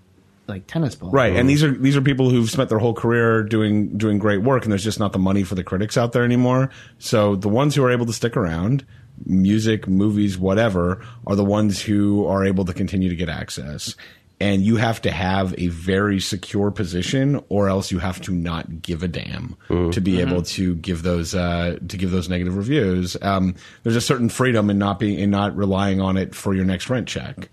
[0.49, 1.11] like tennis ball.
[1.11, 4.43] Right, and these are these are people who've spent their whole career doing doing great
[4.43, 6.71] work, and there's just not the money for the critics out there anymore.
[6.99, 8.87] So the ones who are able to stick around,
[9.25, 13.95] music, movies, whatever, are the ones who are able to continue to get access.
[14.39, 18.83] And you have to have a very secure position, or else you have to not
[18.83, 23.17] give a damn to be able to give those uh, to give those negative reviews.
[23.23, 26.67] Um, there's a certain freedom in not being in not relying on it for your
[26.67, 27.49] next rent check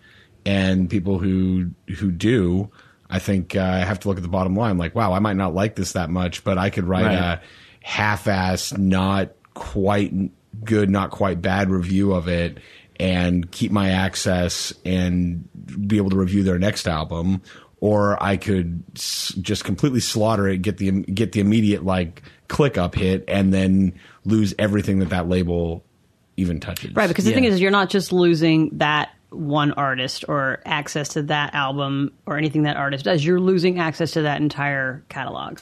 [0.45, 2.69] and people who who do
[3.09, 5.53] i think uh, have to look at the bottom line like wow i might not
[5.53, 7.15] like this that much but i could write Right.
[7.15, 7.41] a
[7.81, 10.11] half-ass not quite
[10.63, 12.57] good not quite bad review of it
[12.99, 15.47] and keep my access and
[15.87, 17.41] be able to review their next album
[17.79, 22.77] or i could s- just completely slaughter it get the get the immediate like click
[22.77, 23.93] up hit and then
[24.25, 25.83] lose everything that that label
[26.37, 30.61] even touches Right, because the thing is, you're not just losing that one artist or
[30.65, 33.23] access to that album or anything that artist does.
[33.25, 35.59] You're losing access to that entire catalog.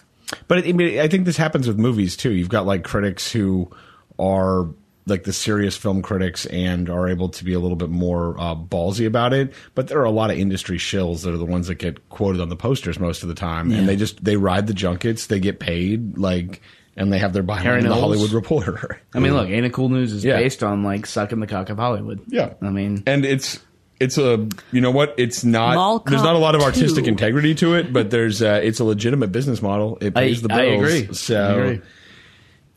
[0.47, 2.31] But I mean, I think this happens with movies too.
[2.31, 3.69] You've got like critics who
[4.17, 4.69] are
[5.07, 8.55] like the serious film critics and are able to be a little bit more uh,
[8.55, 9.53] ballsy about it.
[9.73, 12.39] But there are a lot of industry shills that are the ones that get quoted
[12.39, 15.39] on the posters most of the time, and they just they ride the junkets, they
[15.39, 16.61] get paid like,
[16.95, 18.01] and they have their byline Harry in the Knowles.
[18.01, 19.01] Hollywood Reporter.
[19.13, 20.37] I mean, look, Ain't It Cool News is Yeah.
[20.37, 22.21] based on like sucking the cock of Hollywood.
[22.27, 23.59] Yeah, I mean, and it's
[23.99, 27.09] it's a you know what it's not Mall there's not a lot of artistic 2.
[27.09, 29.97] integrity to it, but there's uh, it's a legitimate business model.
[30.01, 30.59] It I, pays the bills.
[30.59, 31.13] I agree.
[31.13, 31.35] So.
[31.43, 31.81] I agree.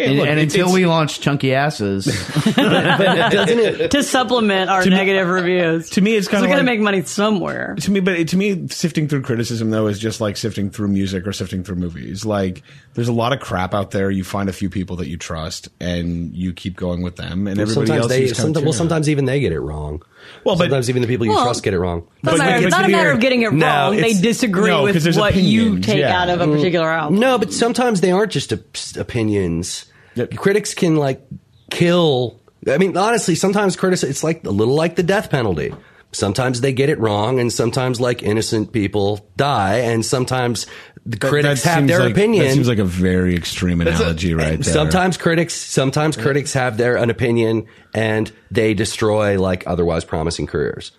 [0.00, 2.04] Yeah, And, look, and until we launch chunky asses,
[2.56, 3.90] Doesn't it?
[3.92, 5.90] To supplement our To me- negative reviews.
[5.90, 7.76] to me, it's kinda we got to make money somewhere.
[7.80, 10.88] to me, but it- to me, sifting through criticism though is just like sifting through
[10.88, 12.24] music or sifting through movies.
[12.24, 12.62] Like,
[12.94, 14.10] there's a lot of crap out there.
[14.10, 17.46] You find a few people that you trust, and you keep going with them.
[17.46, 20.02] And everybody sometimes else, they, you just sometimes, well, sometimes even they get it wrong.
[20.42, 22.06] Well, but- sometimes even the people you Well, trust get it wrong.
[22.16, 23.96] It's not, a But- matter, but it's not a matter of getting it No, wrong.
[23.96, 26.20] They disagree no, 'cause with there's what you take yeah.
[26.20, 27.20] out of a particular album.
[27.20, 29.84] No, but sometimes they aren't just op- opinions.
[30.14, 30.36] Yep.
[30.36, 31.26] Critics can like
[31.70, 32.40] kill.
[32.68, 35.74] I mean, honestly, sometimes critics it's like a little like the death penalty.
[36.12, 40.66] Sometimes they get it wrong, and sometimes like innocent people die, and sometimes
[41.04, 42.44] the That- critics that have their like- opinion.
[42.46, 44.72] That seems like a very extreme analogy, right there.
[44.72, 50.92] Sometimes critics, sometimes critics have their an opinion and they destroy like otherwise promising careers.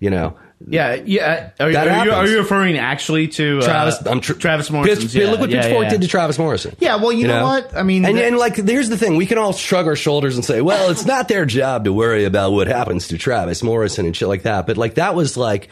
[0.00, 1.50] You know, Yeah, yeah.
[1.60, 4.70] Are, you- That are, you, are you referring actually to uh, Travis, I'm tr- Travis
[4.70, 5.08] Morrison?
[5.08, 6.74] Pitch- look what Pitchfork did to Travis Morrison.
[6.80, 7.76] Yeah, well, you know what?
[7.76, 10.34] I mean, and, that- and like, here's the thing: we can all shrug our shoulders
[10.36, 14.06] and say, "Well, it's not their job to worry about what happens to Travis Morrison
[14.06, 15.68] and shit like that." But like, that was like,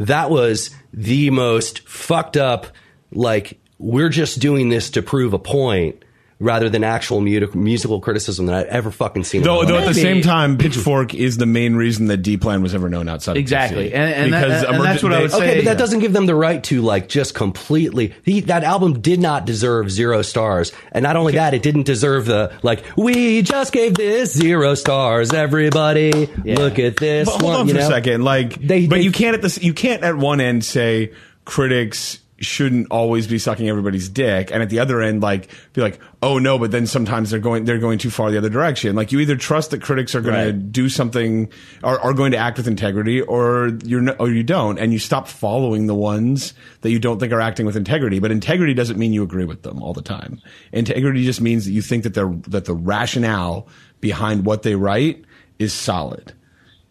[0.00, 2.66] that was the most fucked up.
[3.12, 6.02] Like, we're just doing this to prove a point.
[6.38, 9.42] Rather than actual mu- musical criticism that I've ever fucking seen.
[9.42, 12.74] Though, though at the same time, Pitchfork is the main reason that D Plan was
[12.74, 13.38] ever known outside.
[13.38, 13.86] Exactly.
[13.86, 13.94] of DC.
[13.96, 15.36] And- and that- and emergent- that's what I they- would say.
[15.38, 15.74] Okay, but that yeah.
[15.78, 18.12] doesn't give them the right to like just completely.
[18.22, 22.26] He, that album did not deserve zero stars, and not only that, it didn't deserve
[22.26, 22.84] the like.
[22.98, 25.32] We just gave this zero stars.
[25.32, 27.30] Everybody, look at this.
[27.30, 27.86] But hold one," on you for know?
[27.86, 28.24] a second.
[28.24, 29.62] Like, They- but they- you can't at this.
[29.62, 31.12] You can't at one end say
[31.46, 35.98] critics shouldn't always be sucking everybody's dick, and at the other end, like, be like,
[36.22, 38.94] oh no, but then sometimes they're going they're going too far the other direction.
[38.94, 41.48] Like, you either trust that critics are going to do something,
[41.82, 44.98] are, are going to act with integrity, or you're no, or you don't, and you
[44.98, 48.18] stop following the ones that you don't think are acting with integrity.
[48.18, 50.40] But integrity doesn't mean you agree with them all the time.
[50.72, 53.68] Integrity just means that you think that they're that the rationale
[54.00, 55.24] behind what they write
[55.58, 56.34] is solid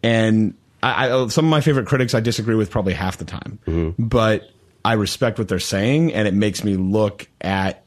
[0.02, 3.58] and I, I, some of my favorite critics I disagree with probably half the time,
[3.66, 4.04] mm-hmm.
[4.04, 4.50] but
[4.86, 7.82] I respect what they're saying, and it makes me look at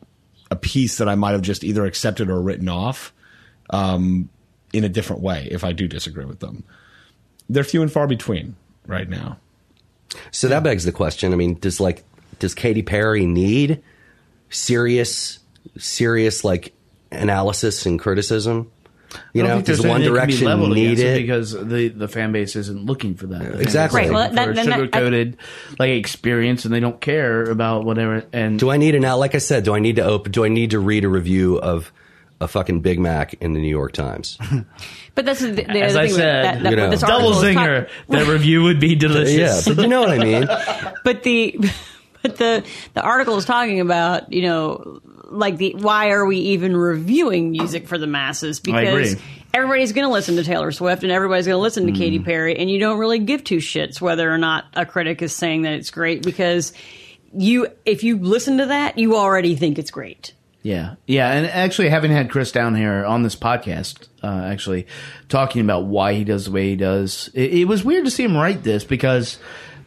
[0.52, 3.14] a piece that I might have just either accepted or written off
[3.70, 4.28] um,
[4.74, 6.66] in a different way if I do disagree with them.
[7.50, 9.38] They're few and far between right now.
[10.32, 11.32] So that begs the question.
[11.32, 12.04] I mean, does like
[12.40, 13.82] does Katy Perry need
[14.50, 15.40] serious,
[15.78, 16.74] serious like
[17.14, 18.70] analysis and criticism?
[19.34, 21.22] You know, think there's does One anything be Direction leveled need it?
[21.22, 23.40] because the the fan base isn't looking for that.
[23.40, 24.02] The fan Exactly.
[24.02, 25.38] Right, looking well, for that- then sugar coated
[25.80, 28.24] like experience, and they don't care about whatever.
[28.34, 29.18] And Do I need an now?
[29.18, 30.32] Like I said, do I need to open?
[30.32, 31.92] Do I need to read a review of
[32.42, 34.38] a fucking Big Mac in the New York Times?
[35.16, 37.34] But that's the, the as other I thing said, that, that, you know, this double
[37.34, 39.68] article is zinger, that review would be yeah, delicious.
[39.68, 40.48] but you know what I mean.
[41.04, 41.60] but the
[42.22, 46.76] but the the article is talking about you know like the why are we even
[46.76, 49.16] reviewing music for the masses because
[49.54, 51.98] everybody's going to listen to Taylor Swift and everybody's going to listen to Mm.
[51.98, 55.34] Katy Perry and you don't really give two shits whether or not a critic is
[55.34, 56.74] saying that it's great because
[57.34, 60.34] you if you listen to that you already think it's great.
[60.62, 64.88] Yeah, yeah, and actually, having had Chris down here on this podcast, uh, actually
[65.30, 68.26] talking about why he does the way he does, it, it was weird to see
[68.26, 69.38] him write this because,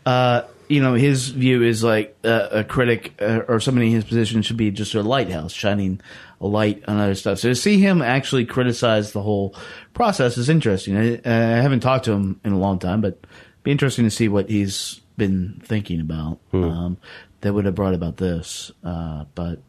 [0.07, 4.05] uh, you know, his view is like uh, a critic uh, or somebody in his
[4.05, 6.01] position should be just a lighthouse, shining
[6.41, 7.39] a light on other stuff.
[7.39, 9.55] So to see him actually criticize the whole
[9.95, 10.97] process is interesting.
[10.97, 13.25] I, I haven't talked to him in a long time, but
[13.63, 16.97] be interesting to see what he's been thinking about um,
[17.43, 18.73] that would have brought about this.
[18.83, 19.61] Uh, but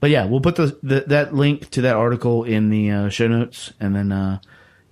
[0.00, 3.28] but yeah, we'll put the, the that link to that article in the uh, show
[3.28, 4.40] notes, and then uh,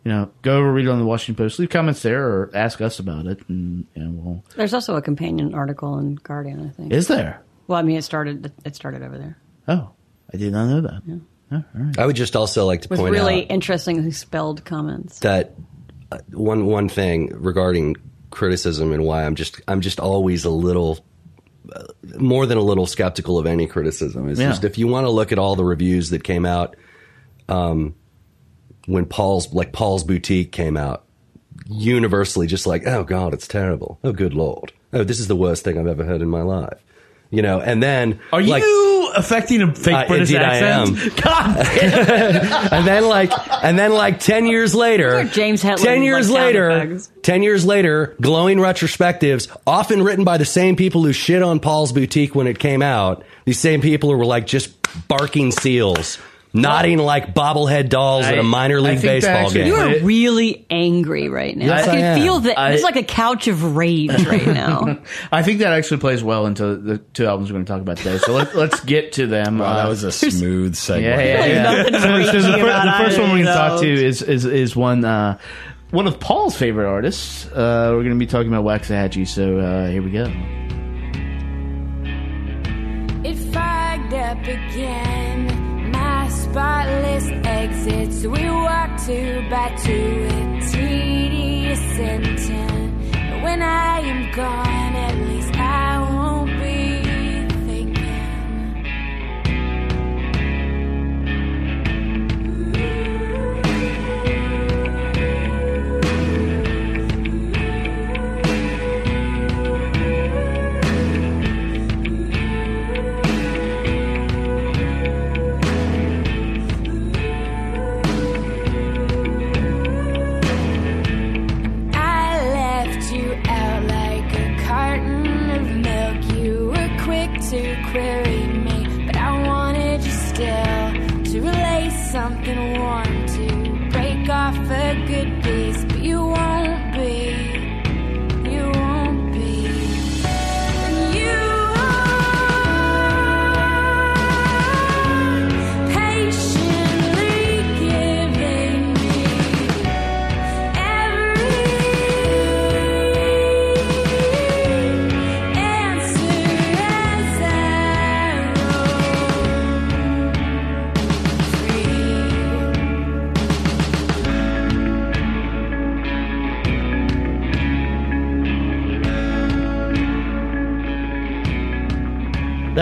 [0.04, 1.58] you know go over read it on the Washington Post.
[1.58, 4.44] Leave comments there or ask us about it, and you know, we'll.
[4.56, 6.92] There's also a companion article in Guardian, I think.
[6.92, 7.42] Is there?
[7.66, 9.90] well, I mean, it started it started over there Oh,
[10.32, 11.02] I did not know that.
[11.06, 11.60] Yeah.
[11.98, 15.20] I would just also like to with point really out interestingly spelled comments.
[15.20, 15.54] that
[16.10, 17.96] uh, one one thing regarding
[18.30, 20.98] criticism and why I'm just I'm just always a little
[21.72, 21.84] uh,
[22.18, 24.48] more than a little skeptical of any criticism is Yeah.
[24.48, 26.74] just if you want to look at all the reviews that came out
[27.48, 27.94] um,
[28.86, 31.04] when Paul's like Paul's boutique came out
[31.66, 33.98] universally just like oh god it's terrible.
[34.04, 34.72] Oh good lord.
[34.92, 36.78] Oh this is the worst thing I've ever heard in my life.
[37.30, 41.16] You know and then Are like, you affecting a fake Uh, British indeed I accent?
[41.22, 41.56] God
[42.72, 43.32] and then like
[43.64, 48.14] and then like 10 years later James Hetland, 10 years like, later 10 years later
[48.20, 52.58] glowing retrospectives often written by the same people who shit on Paul's boutique when it
[52.58, 54.74] came out these same people who were like just
[55.08, 56.18] barking seals
[56.54, 59.98] nodding like bobblehead dolls at a minor league think that baseball actually- game You are
[60.06, 61.66] really angry right now.
[61.66, 62.20] Yes, I I can am.
[62.20, 62.58] feel that.
[62.58, 64.98] I- it's like a couch of rage right now.
[65.32, 67.96] I think that actually plays well into the two albums we're going to talk about
[67.98, 68.18] today.
[68.18, 69.58] So let, let's get to them.
[69.58, 71.02] Wow, that Uh, was a smooth segue.
[71.02, 71.62] Yeah, yeah, yeah.
[71.82, 72.06] nothing so, so
[72.42, 74.00] the, ragey fir- about the first one we're going to either talk to those.
[74.00, 75.38] is is is one uh,
[75.90, 77.46] one of Paul's favorite artists.
[77.46, 79.26] Uh, we're going to be talking about Waxahatchee.
[79.28, 80.24] So uh, here we go.
[83.26, 85.13] It fogged up again.
[86.54, 88.24] Spotless exits.
[88.24, 93.10] We walk two by two, a tedious intent.
[93.10, 95.53] But when I am gone, at least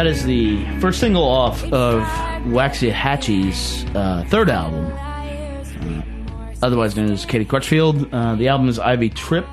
[0.03, 2.03] That is the first single off of
[2.49, 4.93] Waxahatchee's uh, third album,
[6.61, 8.13] otherwise known as Katie Crutchfield.
[8.13, 9.47] Uh, the album is Ivy Tripp.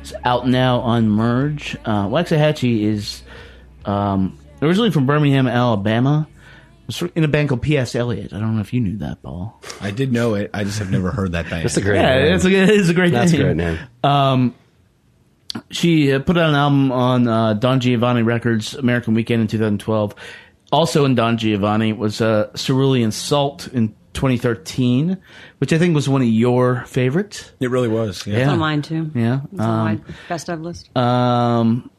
[0.00, 1.76] It's out now on Merge.
[1.84, 3.22] Uh, Waxahatchee is
[3.84, 6.26] um, originally from Birmingham, Alabama.
[6.86, 7.94] Was in a band called P.S.
[7.94, 8.32] Eliot.
[8.32, 9.60] I don't know if you knew that, Paul.
[9.82, 10.48] I did know it.
[10.54, 11.64] I just have never heard that band.
[11.64, 12.34] That's a great Yeah, name.
[12.34, 13.78] it's a, it's a great That's a great name.
[14.02, 14.54] Um,
[15.70, 20.14] she uh, put out an album on uh, Don Giovanni Records, American Weekend in 2012.
[20.70, 25.18] Also in Don Giovanni was uh, Cerulean Salt in 2013,
[25.58, 27.52] which I think was one of your favorites.
[27.60, 28.26] It really was.
[28.26, 28.34] Yeah.
[28.36, 28.40] Yeah.
[28.42, 29.10] It's on mine too.
[29.14, 29.40] Yeah.
[29.52, 30.96] It's on my Um, best of list.
[30.96, 31.90] um,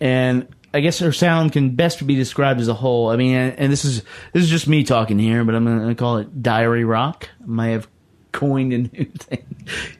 [0.00, 3.10] and I guess her sound can best be described as a whole.
[3.10, 4.02] I mean, and, and this is
[4.32, 7.28] this is just me talking here, but I'm going to call it diary rock.
[7.42, 7.88] I might have
[8.32, 9.44] coined a new thing.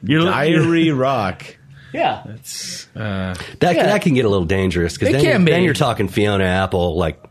[0.03, 1.57] You're, Diary rock.
[1.93, 2.23] Yeah.
[2.25, 3.73] That Yeah.
[3.85, 5.51] that can get a little dangerous because then, you- be.
[5.51, 7.21] then you're talking Fiona Apple like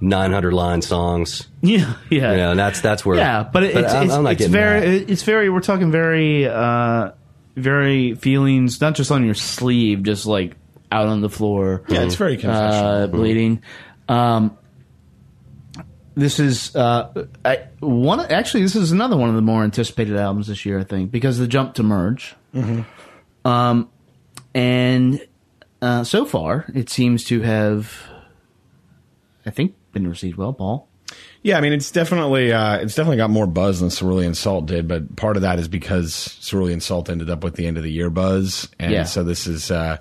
[0.00, 1.46] 900 line songs.
[1.60, 1.94] Yeah.
[2.10, 2.30] Yeah.
[2.32, 3.16] You know, and that's that's where.
[3.18, 5.10] Yeah, but it's I'm, it's, I'm not it's very that.
[5.10, 7.10] it's very we're talking very uh
[7.56, 10.56] very feelings not just on your sleeve, just like
[10.90, 11.82] out on the floor.
[11.88, 12.90] Yeah, it's very confessional.
[12.90, 13.62] uh, bleeding.
[14.08, 14.56] Um,
[16.14, 18.20] this is uh, I, one.
[18.20, 20.78] Actually, this is another one of the more anticipated albums this year.
[20.78, 22.34] I think because of the jump to merge.
[23.44, 23.88] Um,
[24.54, 25.20] and
[25.80, 27.92] uh, so far, it seems to have,
[29.46, 30.52] I think, been received well.
[30.52, 30.88] Paul.
[31.42, 34.88] Yeah, I mean it's definitely uh, it's definitely got more buzz than Cerulean Salt did,
[34.88, 37.90] but part of that is because Cerulean Salt ended up with the end of the
[37.90, 39.02] year buzz, and Yeah.
[39.04, 39.98] so this is uh,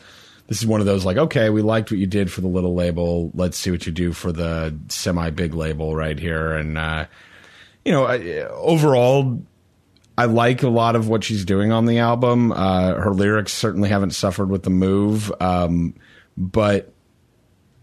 [0.48, 2.76] this is one of those like okay, we liked what you did for the little
[2.76, 7.06] label, let's see what you do for the semi big label right here, and uh,
[7.84, 9.42] you know I, overall.
[10.22, 12.52] I like a lot of what she's doing on the album.
[12.52, 15.96] Uh, her lyrics certainly haven't suffered with the move, um,
[16.38, 16.94] but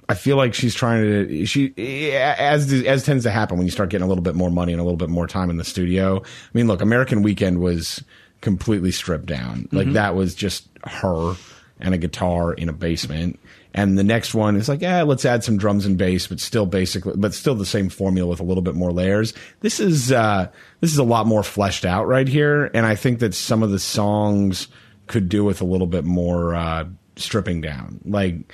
[0.09, 1.75] I feel like she's trying to she
[2.15, 4.81] as as tends to happen when you start getting a little bit more money and
[4.81, 6.23] a little bit more time in the studio.
[6.23, 8.05] I mean, look, American Weekend was
[8.41, 9.69] completely stripped down.
[9.73, 11.35] Like that was just her
[11.81, 13.41] and a guitar in a basement.
[13.75, 16.67] And the next one is like, yeah, let's add some drums and bass, but still
[16.67, 19.35] basically, but still the same formula with a little bit more layers.
[19.61, 20.49] This is uh,
[20.81, 23.71] this is a lot more fleshed out right here, and I think that some of
[23.71, 24.69] the songs
[25.07, 28.01] could do with a little bit more uh, stripping down.
[28.05, 28.53] Like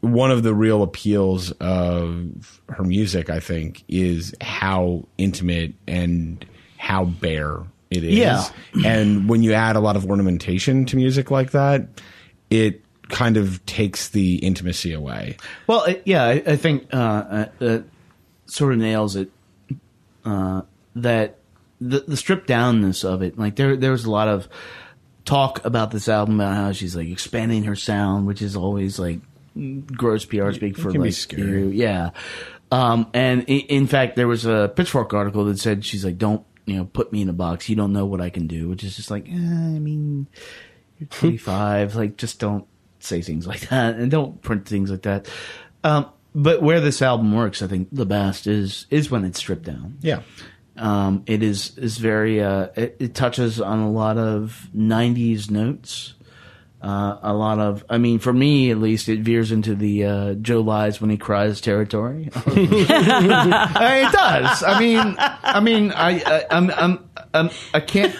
[0.00, 6.44] one of the real appeals of her music, I think, is how intimate and
[6.78, 7.58] how bare
[7.90, 8.16] it is.
[8.16, 8.48] Yeah.
[8.84, 11.88] And when you add a lot of ornamentation to music like that,
[12.48, 15.36] it kind of takes the intimacy away.
[15.66, 17.78] Well, it, yeah, I, I think uh, uh,
[18.46, 19.30] sort of nails it.
[20.24, 20.62] Uh,
[20.96, 21.38] that
[21.80, 24.48] the the stripped downness of it, like there there was a lot of
[25.24, 29.20] talk about this album about how she's like expanding her sound, which is always like
[29.92, 31.60] gross PR speak for be like scary.
[31.62, 32.10] you, yeah.
[32.72, 36.44] Um, and in, in fact, there was a Pitchfork article that said she's like, "Don't
[36.66, 37.68] you know, put me in a box.
[37.68, 40.26] You don't know what I can do," which is just like, eh, I mean,
[40.98, 41.96] you're 25.
[41.96, 42.66] like, just don't
[43.04, 45.28] say things like that and don't print things like that.
[45.84, 49.64] Um, but where this album works, I think the best is is when it's stripped
[49.64, 49.98] down.
[50.00, 50.22] Yeah.
[50.76, 56.14] Um, it is is very uh, it, it touches on a lot of '90s notes.
[56.82, 60.34] Uh, a lot of, I mean, for me at least, it veers into the uh,
[60.34, 62.30] Joe lies when he cries territory.
[62.46, 64.62] It does.
[64.62, 68.16] I mean, I mean, I, I I'm, I'm, I'm, I can't.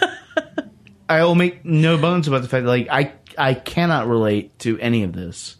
[1.09, 4.79] I will make no bones about the fact that like I I cannot relate to
[4.79, 5.55] any of this.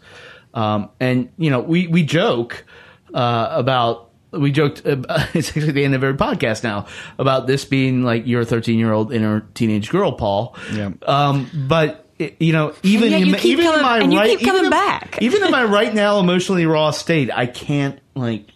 [0.54, 2.66] Um, and you know, we we joke
[3.14, 4.86] uh, about we joked.
[4.86, 4.98] Uh,
[5.34, 8.92] it's actually the end of every podcast now about this being like your 13 year
[8.92, 10.56] old inner teenage girl, Paul.
[10.74, 10.92] Yeah.
[11.04, 12.06] Um, but
[12.40, 14.48] you know, even yet in, you my- keep even in my and you right, keep
[14.48, 15.18] coming even back.
[15.22, 18.48] even in my right now emotionally raw state, I can't like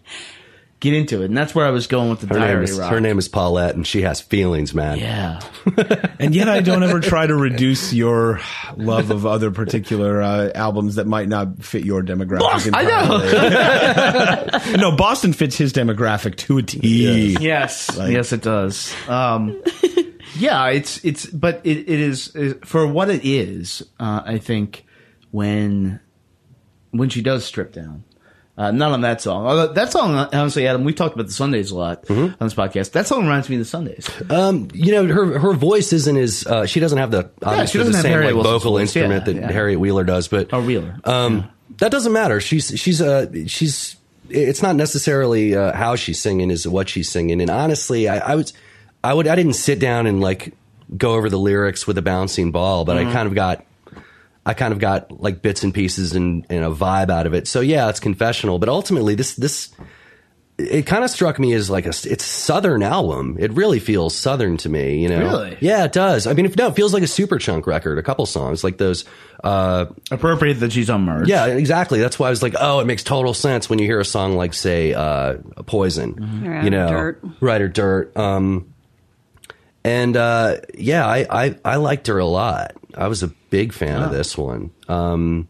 [0.85, 1.25] get into it.
[1.25, 2.89] And that's where I was going with the Her name, diary is, rock.
[2.91, 4.97] her name is Paulette, and she has feelings, man.
[4.99, 5.41] Yeah.
[6.17, 8.39] And yet, I don't ever try to reduce your
[8.77, 12.71] love of other particular uh, albums that might not fit your demographic.
[12.73, 14.75] I know.
[14.77, 14.89] know.
[14.91, 17.35] no, Boston fits his demographic to a T.
[17.39, 18.93] Yes, Like- yes, it does.
[19.09, 19.61] Um,
[20.37, 23.83] yeah, it's it's, but it, it is is- for what it is.
[23.99, 24.85] Uh, I think
[25.31, 25.99] when
[26.91, 28.03] when she does strip down,
[28.57, 29.45] uh, not on that song.
[29.45, 32.91] Although that song, honestly, Adam, we talked about the Sundays a lot on this podcast.
[32.93, 34.09] That song reminds me of the Sundays.
[34.29, 37.91] Um, you know, her her voice isn't as uh, she doesn't have the obviously doesn't
[37.91, 38.81] the have same Harriet like Wilson's vocal voice.
[38.83, 39.51] instrument Yeah, that yeah.
[39.51, 40.97] Harriet Wheeler does, but Oh, Wheeler.
[41.03, 41.49] Um,
[41.79, 42.39] that doesn't matter.
[42.39, 43.97] She's she's uh she's
[44.29, 47.41] it's not necessarily uh, how she's singing is what she's singing.
[47.41, 48.53] And honestly, I, I was
[49.03, 50.53] I would I didn't sit down and like
[50.95, 53.09] go over the lyrics with a bouncing ball, but Mm-hmm.
[53.09, 53.65] I kind of got
[54.45, 57.47] I kind of got like bits and pieces and, and a vibe out of it.
[57.47, 59.73] So yeah, it's confessional, but ultimately this this
[60.57, 63.35] it kind of struck me as like a it's southern album.
[63.39, 65.19] It really feels southern to me, you know.
[65.19, 65.57] Really?
[65.59, 66.27] Yeah, it does.
[66.27, 67.97] I mean, if no, it feels like a Superchunk record.
[67.97, 69.03] A couple songs like those.
[69.43, 71.27] Uh, Appropriate that she's on merge.
[71.27, 71.99] yeah, exactly.
[71.99, 74.37] That's why I was like, oh, it makes total sense when you hear a song
[74.37, 77.23] like, say, uh, Poison, Yeah, you know, Dirt.
[77.41, 78.15] right or Dirt.
[78.15, 78.73] Um,
[79.83, 82.75] and uh, yeah, I, I I liked her a lot.
[82.97, 84.71] I was a big fan of this one.
[84.87, 85.47] Um,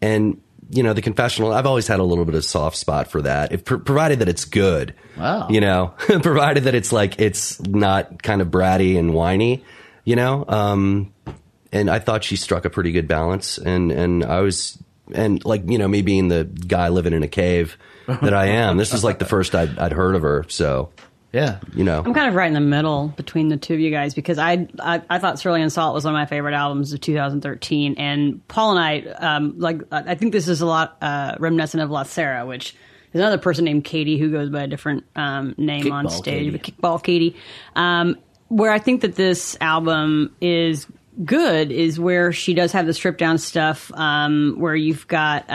[0.00, 0.40] and
[0.70, 1.52] you know, the confessional.
[1.52, 4.28] I've always had a little bit of soft spot for that, if pr- provided that
[4.28, 4.94] it's good.
[5.16, 5.48] Wow.
[5.48, 9.64] You know, provided that it's like it's not kind of bratty and whiny.
[10.04, 11.12] You know, um,
[11.72, 13.58] and I thought she struck a pretty good balance.
[13.58, 14.78] And and I was
[15.14, 18.76] and like you know me being the guy living in a cave that I am.
[18.76, 20.44] this is like the first I'd, I'd heard of her.
[20.48, 20.90] So
[21.32, 21.60] yeah.
[21.74, 24.14] you know, I'm kind of right in the middle between the two of you guys
[24.14, 27.94] because I I, I thought Cerulean Salt was one of my favorite albums of 2013,
[27.98, 31.90] and Paul and I um, like I think this is a lot uh, reminiscent of
[31.90, 32.74] La Sera, which
[33.12, 36.44] is another person named Katie who goes by a different um, name on Kickball stage,
[36.44, 36.50] Katie.
[36.50, 37.36] but Kickball Katie.
[37.76, 38.16] Um,
[38.48, 40.86] where I think that this album is
[41.24, 45.48] good is where she does have the stripped down stuff, um, where you've got.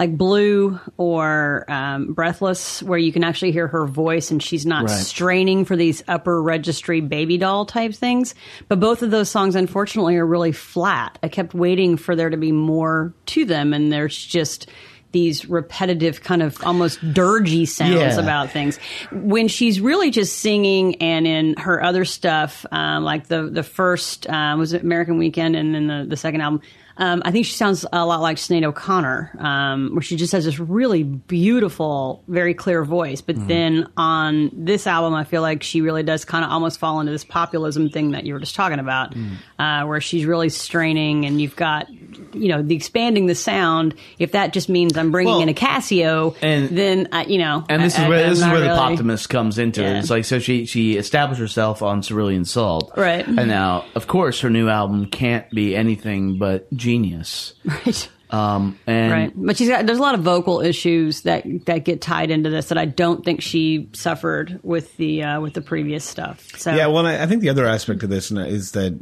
[0.00, 4.84] Like Blue or um, Breathless, where you can actually hear her voice and she's not
[4.84, 4.90] Right.
[4.90, 8.34] straining for these upper registry baby doll type things.
[8.68, 11.18] But both of those songs, unfortunately, are really flat.
[11.22, 14.70] I kept waiting for there to be more to them, and there's just
[15.12, 18.18] these repetitive, kind of almost dirgy sounds Yeah.
[18.20, 18.78] about things.
[19.12, 24.26] When she's really just singing, and in her other stuff, um, like the the first
[24.30, 26.62] um, was it American Weekend, and then the, the second album.
[26.96, 30.44] Um, I think she sounds a lot like Sinead O'Connor, um, where she just has
[30.44, 33.20] this really beautiful, very clear voice.
[33.20, 37.00] But then on this album, I feel like she really does kind of almost fall
[37.00, 39.14] into this populism thing that you were just talking about,
[39.60, 41.86] uh, where she's really straining, and you've got,
[42.32, 43.94] you know, the expanding the sound.
[44.18, 47.64] If that just means I'm bringing Well, in a Casio, and- then I, you know,
[47.68, 49.98] And this I- is where I'm this is not where the optimist comes into it.
[49.98, 53.26] It's like so she she established herself on Cerulean Salt, Right.
[53.26, 57.52] And now, of course, her new album can't be anything but genius.
[57.64, 58.08] Right.
[58.30, 62.00] Um, and Right, but she's got there's a lot of vocal issues that that get
[62.00, 66.04] tied into this that I don't think she suffered with the uh, with the previous
[66.04, 66.46] stuff.
[66.56, 68.96] So Yeah, well, I I think the other aspect of this is that,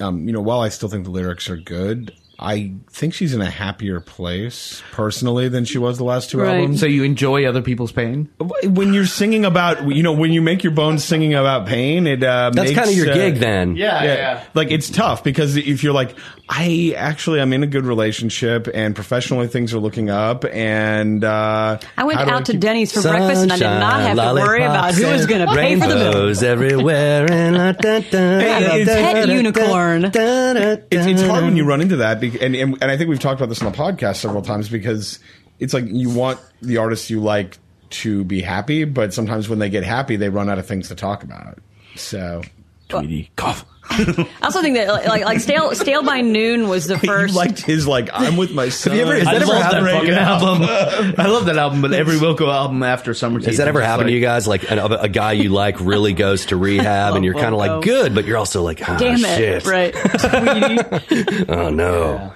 [0.00, 3.42] um, you know, while I still think the lyrics are good, I think she's in
[3.42, 6.56] a happier place personally than she was the last two Right.
[6.60, 6.80] albums.
[6.80, 8.30] so you enjoy other people's pain.
[8.64, 12.22] When you're singing about, you know, when you make your bones singing about pain, it
[12.24, 13.76] uh, that's kind of your uh, gig then.
[13.76, 14.14] yeah, yeah.
[14.14, 16.14] yeah, like it's tough because if you're like,
[16.48, 21.78] I actually I'm in a good relationship and professionally things are looking up, and uh,
[21.98, 24.16] I went how do out to keep- Denny's for breakfast and I did not have
[24.16, 26.04] to worry about who was going to pay for the bill.
[26.12, 28.10] Rainbows everywhere and la, da, da,
[28.40, 30.04] Hey, it's- da, Pet unicorn.
[30.06, 33.20] it's, it's hard when you run into that, bec- and, and and I think we've
[33.20, 35.18] talked about this on the podcast several times because
[35.58, 37.58] it's like you want the artists you like
[37.90, 40.94] to be happy, but sometimes when they get happy, they run out of things to
[40.94, 41.58] talk about.
[41.96, 42.42] So
[42.90, 43.64] Tweedy, cough.
[43.92, 47.34] I also think that like like stale stale by noon was the you first.
[47.34, 48.92] liked his like I'm with my son.
[48.92, 51.14] Have you ever- has I that love ever that happened fucking album.
[51.18, 53.46] I love that album, but every Wilco album after Summer Tea.
[53.46, 54.46] Has that ever happened to you guys?
[54.46, 57.82] Like an, a guy you like really goes to rehab, and you're kind of like
[57.82, 59.66] good, but you're also like, ah, Damn shit.
[59.66, 59.66] it!
[59.66, 59.94] Right,
[61.48, 62.32] Oh no.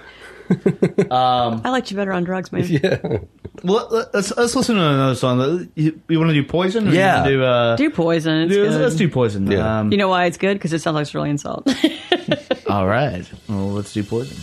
[1.11, 2.65] I liked you better on drugs, man.
[2.67, 2.97] Yeah.
[3.63, 5.69] Well, let- let's let's listen to another song.
[5.75, 6.87] You, you want to do Poison?
[6.87, 7.21] Or you Yeah.
[7.21, 8.37] wanna do, uh, Do poison.
[8.43, 8.81] It's do- good.
[8.81, 9.49] let's do Poison.
[9.49, 9.79] Yeah.
[9.79, 10.55] Um, You know why it's good?
[10.55, 11.67] Because it sounds like cerulean salt.
[12.69, 13.25] all right.
[13.47, 14.37] Well, let's do Poison.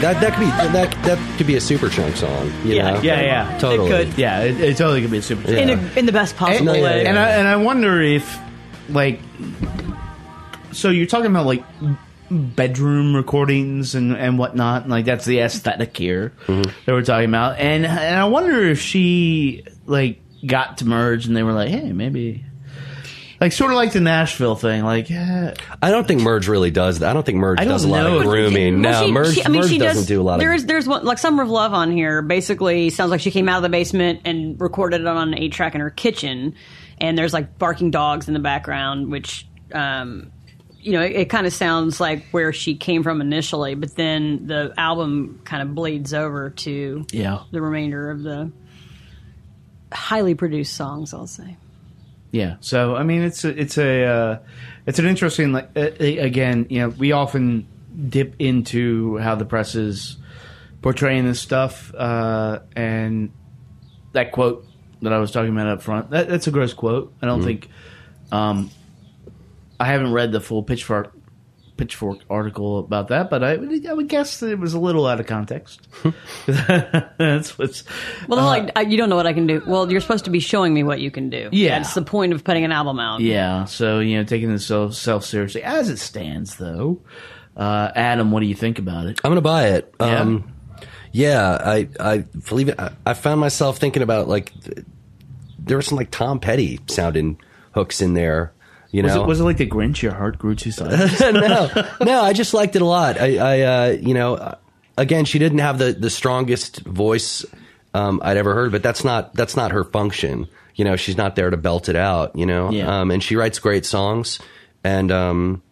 [0.00, 0.20] That.
[0.20, 1.04] That could be that.
[1.04, 2.52] That could be a Superchunk song.
[2.64, 2.90] You Yeah.
[2.92, 3.02] know?
[3.02, 3.58] Yeah, yeah.
[3.58, 3.90] totally.
[3.90, 4.18] It could.
[4.18, 5.50] Yeah, it, it totally could be a super.
[5.50, 5.58] Yeah.
[5.58, 7.06] in, a, in the best possible and, way.
[7.06, 8.38] and I and I wonder if
[8.88, 9.20] like
[10.72, 11.64] so you're talking about like
[12.30, 16.62] bedroom recordings and and whatnot like that's the aesthetic here mm-hmm.
[16.62, 21.36] that we're talking about and and I wonder if she like got to merge and
[21.36, 22.44] they were like hey maybe
[23.40, 26.98] like sort of like the Nashville thing like yeah I don't think Merge really does
[26.98, 27.08] that.
[27.10, 28.18] I don't think Merge I don't does a lot know.
[28.18, 28.82] of grooming.
[28.82, 30.40] Well, no, she- Merge, she- I mean, Merge she doesn't does, do a lot of.
[30.40, 32.20] There's there's one like Summer of Love on here.
[32.22, 35.52] Basically, sounds like she came out of the basement and recorded it on an eight
[35.52, 36.54] track in her kitchen,
[36.98, 40.30] and there's like barking dogs in the background, which um,
[40.78, 44.46] you know it, it kind of sounds like where she came from initially, but then
[44.48, 48.52] the album kind of bleeds over to yeah the remainder of the
[49.92, 51.14] highly produced songs.
[51.14, 51.56] I'll say.
[52.30, 52.56] Yeah.
[52.60, 54.38] So I mean, it's a, it's a uh,
[54.86, 56.66] it's an interesting like uh, again.
[56.70, 57.66] You know, we often
[58.08, 60.16] dip into how the press is
[60.82, 63.32] portraying this stuff, uh, and
[64.12, 64.66] that quote
[65.02, 66.10] that I was talking about up front.
[66.10, 67.12] That, that's a gross quote.
[67.20, 67.68] I don't think.
[68.30, 68.70] Um,
[69.80, 71.14] I haven't read the full Pitchfork
[71.80, 75.06] Pitchfork article about that, but I would, I would guess that it was a little
[75.06, 75.88] out of context.
[76.46, 77.84] that's what's
[78.28, 79.62] Well, they're like "I- you don't know what I can do.
[79.66, 81.48] Well, you're supposed to be showing me what you can do.
[81.52, 81.78] Yeah.
[81.78, 83.20] that's the point of putting an album out.
[83.20, 87.00] Yeah, so you know, taking this self seriously as it stands, though.
[87.56, 89.20] Uh, Adam, what do you think about it?
[89.24, 89.94] I'm gonna buy it.
[90.00, 90.20] Yeah?
[90.20, 90.52] Um,
[91.12, 92.18] yeah, I I
[92.48, 92.78] believe it.
[92.78, 94.52] I, I found myself thinking about like
[95.58, 97.40] there were some like Tom Petty sounding
[97.72, 98.52] hooks in there.
[98.92, 100.02] You Was know, it was it like the Grinch?
[100.02, 101.20] Your heart grew two sizes.
[101.20, 101.70] no,
[102.02, 103.20] no, I just liked it a lot.
[103.20, 104.54] I, I uh, you know, uh,
[104.98, 107.44] again, she didn't have the the strongest voice
[107.94, 110.48] um, I'd ever heard, but that's not that's not her function.
[110.74, 112.34] You know, she's not there to belt it out.
[112.36, 113.00] You know, Yeah.
[113.00, 114.38] um, and she writes great songs,
[114.82, 115.62] and um,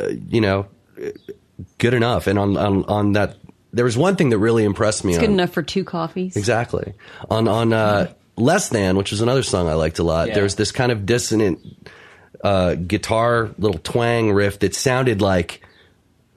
[0.00, 0.66] uh, you know,
[1.78, 2.26] good enough.
[2.26, 3.36] And on on on that,
[3.72, 5.12] there was one thing that really impressed me.
[5.12, 6.36] It's good on, enough for two coffees.
[6.36, 6.94] Exactly.
[7.30, 10.28] On on uh, Less Than, which was another song I liked a lot.
[10.28, 10.34] Yeah.
[10.34, 11.60] There's this kind of dissonant
[12.42, 15.62] uh, guitar little twang riff that sounded like,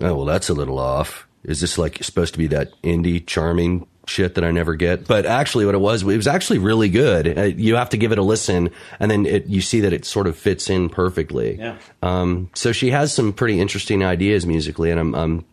[0.02, 1.28] oh well, that's a little off.
[1.44, 5.08] Is this like supposed to be that indie charming shit that I never get?
[5.08, 7.38] But actually, what it was, it was actually really good.
[7.38, 10.06] Uh, you have to give it a listen, and then it, you see that it
[10.06, 11.58] sort of fits in perfectly.
[11.58, 11.78] Yeah.
[12.04, 15.46] Um, so she has some pretty interesting ideas musically, and I'm I'm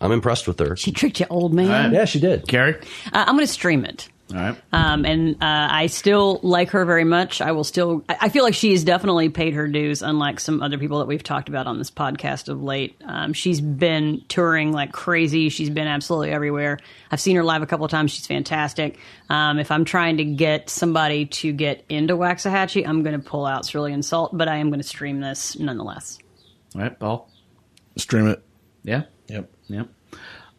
[0.00, 0.76] I'm impressed with her.
[0.76, 1.92] She tricked you, old man.
[1.92, 2.48] Yeah, she did.
[2.48, 2.74] Carrie,
[3.12, 4.08] Uh, I'm going to stream it.
[4.30, 4.60] All right.
[4.72, 7.40] Um, and uh, I still like her very much.
[7.40, 8.04] I will still.
[8.08, 11.06] I I feel like she has definitely paid her dues, unlike some other people that
[11.06, 13.00] we've talked about on this podcast of late.
[13.04, 15.48] Um, she's been touring like crazy.
[15.48, 16.78] She's been absolutely everywhere.
[17.10, 18.10] I've seen her live a couple of times.
[18.10, 18.98] She's fantastic.
[19.30, 23.46] Um, if I'm trying to get somebody to get into Waxahatchee, I'm going to pull
[23.46, 26.18] out Cerulean Salt, but I am going to stream this nonetheless.
[26.74, 27.30] All right, Paul.
[27.96, 28.42] Stream it.
[28.82, 29.50] Yeah, Yep.
[29.68, 29.88] yep.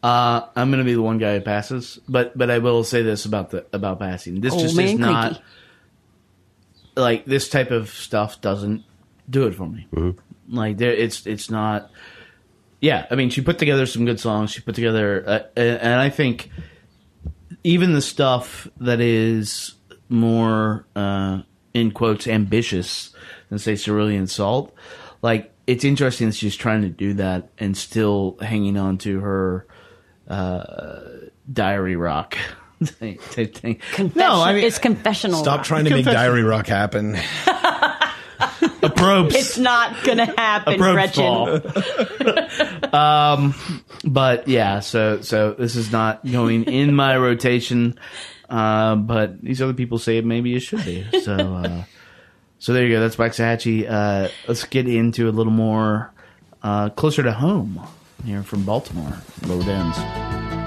[0.01, 3.01] Uh, I'm going to be the one guy who passes, but but I will say
[3.01, 4.39] this about the about passing.
[4.39, 5.43] This Old just man is not Creaky.
[6.95, 8.85] like this type of stuff doesn't
[9.29, 9.87] do it for me.
[10.47, 11.91] Like there, it's it's not.
[12.79, 14.51] Yeah, I mean, she put together some good songs.
[14.51, 16.49] She put together, uh, and I think
[17.65, 19.73] even the stuff that is
[20.07, 21.41] more uh,
[21.73, 23.13] in quotes ambitious
[23.49, 24.73] than say Cerulean Salt,
[25.21, 29.67] like it's interesting that she's trying to do that and still hanging on to her
[30.29, 31.01] uh,
[31.51, 32.37] diary rock.
[32.99, 33.81] type thing.
[34.15, 35.41] No, I mean, it's confessional.
[35.41, 35.65] Stop rock.
[35.65, 37.17] trying to make diary rock happen.
[38.81, 39.35] approach.
[39.35, 41.61] It's not going to happen, approach Gretchen.
[42.91, 42.95] Paul.
[42.95, 43.55] um,
[44.05, 47.99] but yeah, so so this is not going in my rotation.
[48.49, 51.05] Uh, but these other people say maybe it should be.
[51.21, 51.83] So uh,
[52.59, 53.01] so there you go.
[53.01, 53.89] That's Waxahatchee.
[53.89, 56.13] Uh, let's get into a little more
[56.63, 57.85] uh, closer to home
[58.25, 60.58] here from Baltimore, Lower Dens.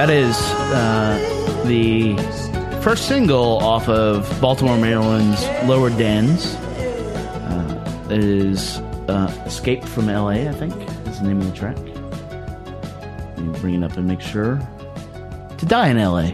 [0.00, 2.16] That is uh, the
[2.80, 6.54] first single off of Baltimore, Maryland's Lower Dens.
[6.54, 8.78] Uh, it is
[9.08, 10.74] uh, Escape from LA, I think,
[11.06, 11.76] is the name of the track.
[11.76, 14.58] Let me bring it up and make sure.
[15.58, 16.28] To Die in LA.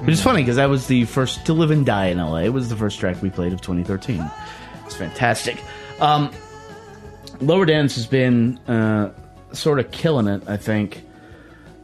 [0.00, 2.38] Which is funny because that was the first To Live and Die in LA.
[2.38, 4.28] It was the first track we played of 2013.
[4.86, 5.62] It's fantastic.
[6.00, 6.32] Um,
[7.40, 9.12] Lower Dens has been uh,
[9.52, 11.04] sort of killing it, I think,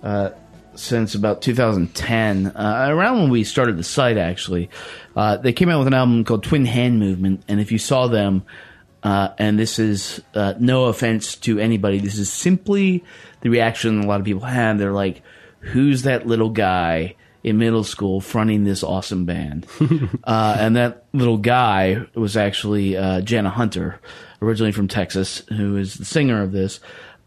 [0.03, 0.31] uh,
[0.79, 2.47] since about 2010.
[2.47, 4.71] Uh, around when we started the site, actually,
[5.15, 8.07] uh, they came out with an album called Twin Hand Movement, and if you saw
[8.07, 8.45] them,
[9.03, 13.05] uh, and this is uh, no offense to anybody, this is simply
[13.41, 14.79] the reaction a lot of people had.
[14.79, 15.23] They're like,
[15.61, 19.69] "Who's that little guy?" In middle school, fronting this awesome band,
[20.25, 24.01] uh, and that little guy was actually uh, Jana Hunter,
[24.43, 26.81] originally from Texas, who is the singer of this.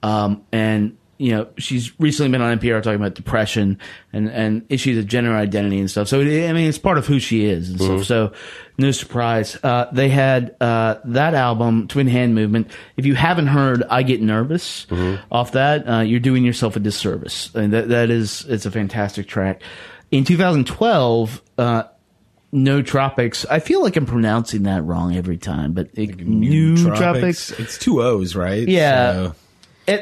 [0.03, 3.77] Um, and you know, she's recently been on NPR talking about depression
[4.13, 6.07] and, and issues of gender identity and stuff.
[6.07, 8.05] So, it, I mean, it's part of who she is and stuff.
[8.05, 8.31] So,
[8.77, 9.57] no surprise.
[9.61, 12.71] Uh, they had, uh, that album, Twin Hand Movement.
[12.95, 14.87] If you haven't heard I Get Nervous
[15.29, 17.53] off that, uh, you're doing yourself a disservice.
[17.53, 19.61] And that, that is, it's a fantastic track.
[20.11, 21.83] In 2012, uh,
[22.53, 23.45] Nootropics.
[23.49, 27.51] I feel like I'm pronouncing that wrong every time, but it, New, Tropics.
[27.59, 28.67] It's two O's, right?
[28.67, 29.13] Yeah.
[29.13, 29.35] So-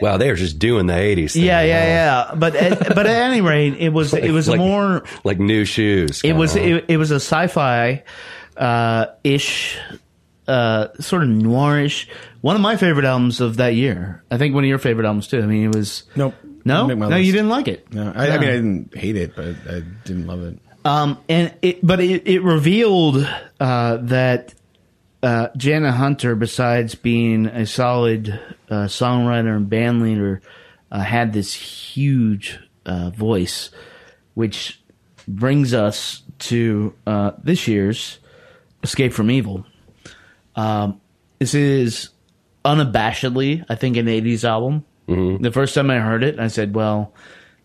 [0.02, 1.34] Wow, they were just doing the '80s.
[1.34, 1.88] Thing, Yeah, yeah, huh?
[2.32, 2.36] yeah.
[2.40, 5.04] But at, but at any rate, it was it was like, more.
[5.24, 6.22] like new shoes.
[6.24, 8.04] It was it, it was a sci-fi
[8.56, 9.78] uh, ish,
[10.48, 12.08] uh, sort of noirish.
[12.42, 14.24] One of my favorite albums of that year.
[14.32, 15.42] I think one of your favorite albums too.
[15.42, 16.34] I mean, it was Nope.
[16.66, 17.26] no, Didn't make my no, list.
[17.28, 17.94] you didn't like it.
[17.94, 20.60] No, I, I mean, I didn't hate it, but I didn't love it.
[20.86, 23.28] Um, and it, but it, it revealed
[23.60, 24.54] uh, that
[25.24, 28.40] uh, Jana Hunter, besides being a solid
[28.70, 30.42] uh, songwriter and band leader,
[30.92, 33.72] uh, had this huge uh, voice,
[34.36, 34.82] which
[35.28, 38.20] brings us to uh, this year's
[38.84, 39.66] Escape from Evil.
[40.56, 41.02] Um,
[41.40, 42.10] this is
[42.64, 44.86] unabashedly, I think, an '80s album.
[45.08, 47.14] The first time I heard it, I said, "Well,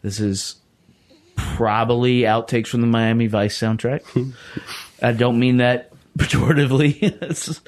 [0.02, 0.56] this is
[1.36, 4.34] probably outtakes from the Miami Vice soundtrack.
[5.02, 7.60] I don't mean that pejoratively.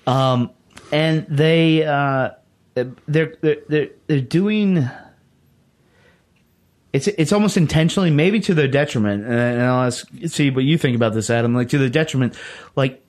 [0.06, 0.50] Um,
[0.92, 2.30] and they uh,
[2.74, 4.88] they're, they're they're doing.
[6.92, 9.24] It's it's almost intentionally, maybe to their detriment.
[9.24, 11.54] And I'll ask, see what you think about this, Adam.
[11.54, 12.34] Like to the detriment,
[12.74, 13.04] like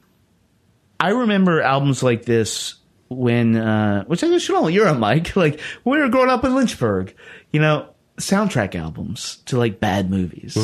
[1.00, 2.76] I remember albums like this
[3.10, 5.36] when, uh, which I guess you know, you're a Mike.
[5.36, 7.16] Like when we were growing up in Lynchburg,
[7.52, 10.56] you know, soundtrack albums to like bad movies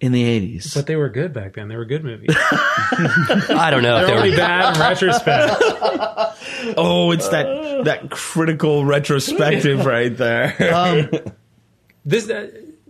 [0.00, 0.72] in the eighties.
[0.74, 1.68] But they were good back then.
[1.68, 2.28] They were good movies.
[2.36, 3.98] I don't know.
[4.00, 5.62] if They're they only were, bad in retrospect.
[6.76, 11.22] Oh, it's that that critical retrospective right there.
[12.04, 12.48] This, uh,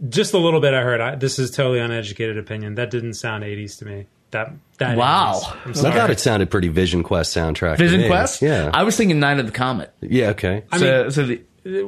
[0.08, 1.00] just a little bit I heard.
[1.00, 2.76] I, this is totally uneducated opinion.
[2.76, 4.06] That didn't sound 80s to me.
[4.30, 5.40] That that Wow.
[5.64, 5.94] I'm I sorry.
[5.94, 7.78] thought it sounded pretty Vision Quest soundtrack.
[7.78, 8.06] Vision.
[8.06, 8.40] Quest.
[8.42, 8.70] Yeah.
[8.72, 9.92] I was thinking Night of the Comet.
[10.00, 10.28] yeah.
[10.28, 10.62] Okay.
[10.70, 11.40] I so, mean, so the,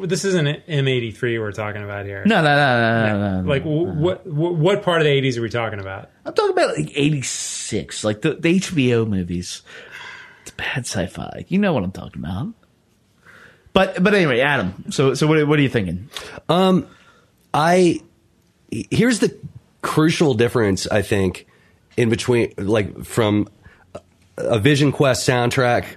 [0.06, 2.24] this isn't M83 we're talking about here.
[2.26, 3.48] no, no, no, no, no, no.
[3.48, 6.10] Like, wh- what, what what part of the 80s are we talking about?
[6.24, 9.62] I'm talking about like '86, like the, the HBO movies.
[10.42, 11.44] It's bad sci-fi.
[11.48, 12.52] You know what I'm talking about.
[13.72, 14.84] But but anyway, Adam.
[14.90, 16.10] So so what, what are you thinking?
[16.48, 16.86] Um,
[17.54, 18.00] I
[18.70, 19.36] here's the
[19.82, 21.46] crucial difference I think
[21.96, 23.48] in between like from
[24.36, 25.96] a Vision Quest soundtrack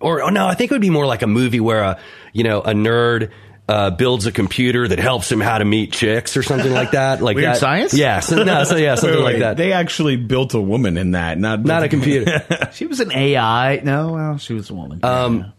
[0.00, 1.98] or oh no I think it would be more like a movie where a
[2.32, 3.30] you know a nerd
[3.68, 7.22] uh, builds a computer that helps him how to meet chicks or something like that
[7.22, 7.58] like Weird that.
[7.58, 7.94] Science?
[7.94, 11.12] yeah so, no so yeah something Wait, like that They actually built a woman in
[11.12, 13.80] that, not not a computer She was an AI.
[13.84, 14.98] No, well, she was a woman.
[15.04, 15.52] Um,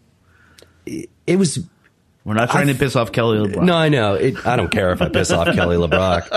[0.84, 1.58] it was
[2.24, 3.64] we're not trying to piss off Kelly LeBrock.
[3.64, 6.28] no I know it, I don't care if I piss off Kelly LeBrock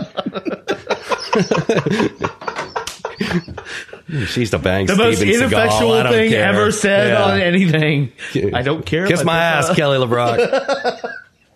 [4.28, 5.34] She's the bang the most Steven.
[5.36, 6.46] I ineffectual thing care.
[6.48, 7.24] ever said Yeah.
[7.24, 8.12] on anything.
[8.54, 9.08] I don't care.
[9.08, 11.12] Kiss my ass, Kelly LeBrock.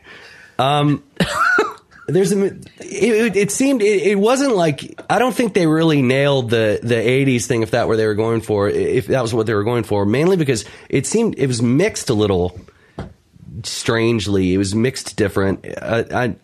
[0.60, 1.04] um,
[2.08, 2.46] there's a.
[2.46, 6.80] It, it, it seemed it, it wasn't like I don't think they really nailed the
[6.82, 9.54] the '80s thing if that were they were going for if that was what they
[9.54, 12.60] were going for mainly because it seemed it was mixed a little
[13.64, 14.54] strangely.
[14.54, 15.66] It was mixed different.
[15.82, 16.36] I, I,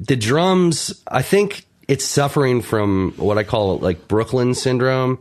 [0.00, 5.18] the drums, I think it's suffering from what I call like Brooklyn syndrome.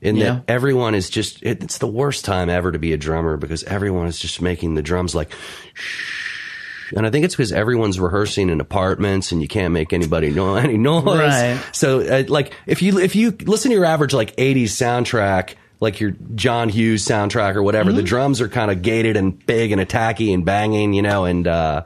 [0.00, 0.24] In Yeah.
[0.34, 3.64] that everyone is just, it, it's the worst time ever to be a drummer because
[3.64, 5.32] everyone is just making the drums like,
[5.72, 6.92] shh.
[6.94, 10.56] And I think it's because everyone's rehearsing in apartments and you can't make anybody know
[10.56, 11.04] any noise.
[11.06, 11.58] Right.
[11.72, 15.98] So, uh, like, if you if you listen to your average like '80s soundtrack, like
[16.00, 19.80] your John Hughes soundtrack or whatever, the drums are kind of gated and big and
[19.80, 21.84] attacky and banging, you know, and uh,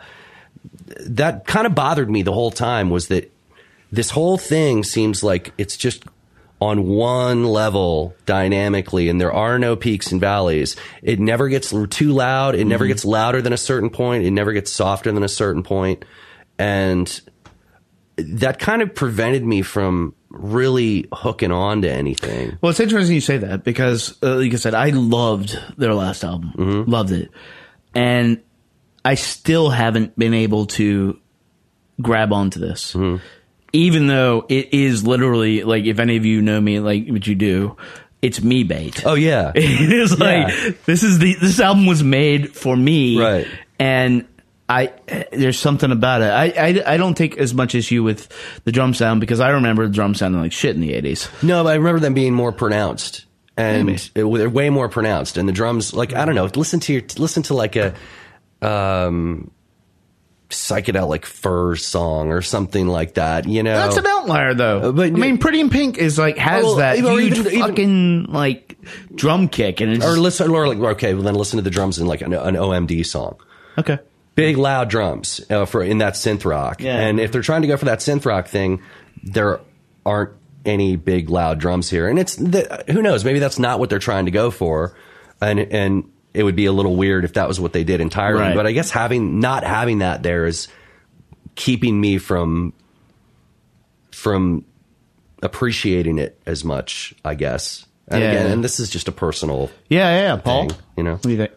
[1.07, 3.33] that kind of bothered me the whole time was that
[3.91, 6.05] this whole thing seems like it's just
[6.61, 10.74] on one level dynamically and there are no peaks and valleys.
[11.03, 12.55] It never gets too loud.
[12.57, 14.24] It never gets louder than a certain point.
[14.24, 16.05] It never gets softer than a certain point.
[16.59, 17.20] And
[18.16, 22.59] that kind of prevented me from really hooking on to anything.
[22.61, 26.24] Well, it's interesting you say that because, uh, like I said, I loved their last
[26.24, 26.91] album, Mm-hmm.
[26.91, 27.30] loved it,
[27.95, 28.43] and
[29.05, 31.18] I still haven't been able to
[32.03, 33.22] grab onto this, Mm-hmm.
[33.73, 37.35] Even though it is literally like if any of you know me, like what you
[37.35, 37.77] do,
[38.23, 39.05] it's me bait.
[39.07, 39.53] Oh yeah.
[39.57, 40.71] It is like Yeah.
[40.87, 43.47] this is the this album was made for me, Right.
[43.79, 44.27] And
[44.71, 44.93] I
[45.33, 46.31] there's something about it.
[46.31, 48.29] I, I I don't take as much issue with
[48.64, 51.43] the drum sound because I remember the drum sounding like shit in the '80s.
[51.43, 53.25] No, but I remember them being more pronounced,
[53.57, 55.39] and it, they're way more pronounced.
[55.39, 57.95] And the drums, like I don't know, listen to your listen to like a
[58.61, 59.51] um,
[60.51, 63.47] psychedelic fur song or something like that.
[63.47, 64.79] You know, That's an outlier, though.
[64.89, 68.25] Uh, but- I mean, Pretty in Pink is like has Oh, that huge even- fucking
[68.33, 68.79] like
[69.15, 71.99] drum kick, and it's or listen, or like okay, well then listen to the drums
[71.99, 73.37] in like an, an OMD song.
[73.77, 73.99] okay.
[74.35, 76.97] Big loud drums uh, for in that synth rock, Yeah.
[76.97, 78.81] and if they're trying to go for that synth rock thing,
[79.25, 79.59] there
[80.07, 80.31] aren't
[80.65, 83.99] any big loud drums here, and it's the, who knows, maybe that's not what they're
[83.99, 84.95] trying to go for,
[85.41, 86.05] and and
[86.39, 88.41] it would be a little weird if that was what they did entirely.
[88.41, 88.55] Right.
[88.55, 90.68] But I guess having not having that there is
[91.57, 92.72] keeping me from
[94.12, 94.64] from
[95.43, 97.86] appreciating it as much, I guess.
[98.09, 98.30] And Yeah.
[98.30, 100.36] again, and this is just a personal Yeah, yeah, yeah.
[100.36, 101.12] Paul, thing, you know.
[101.14, 101.53] what do you think?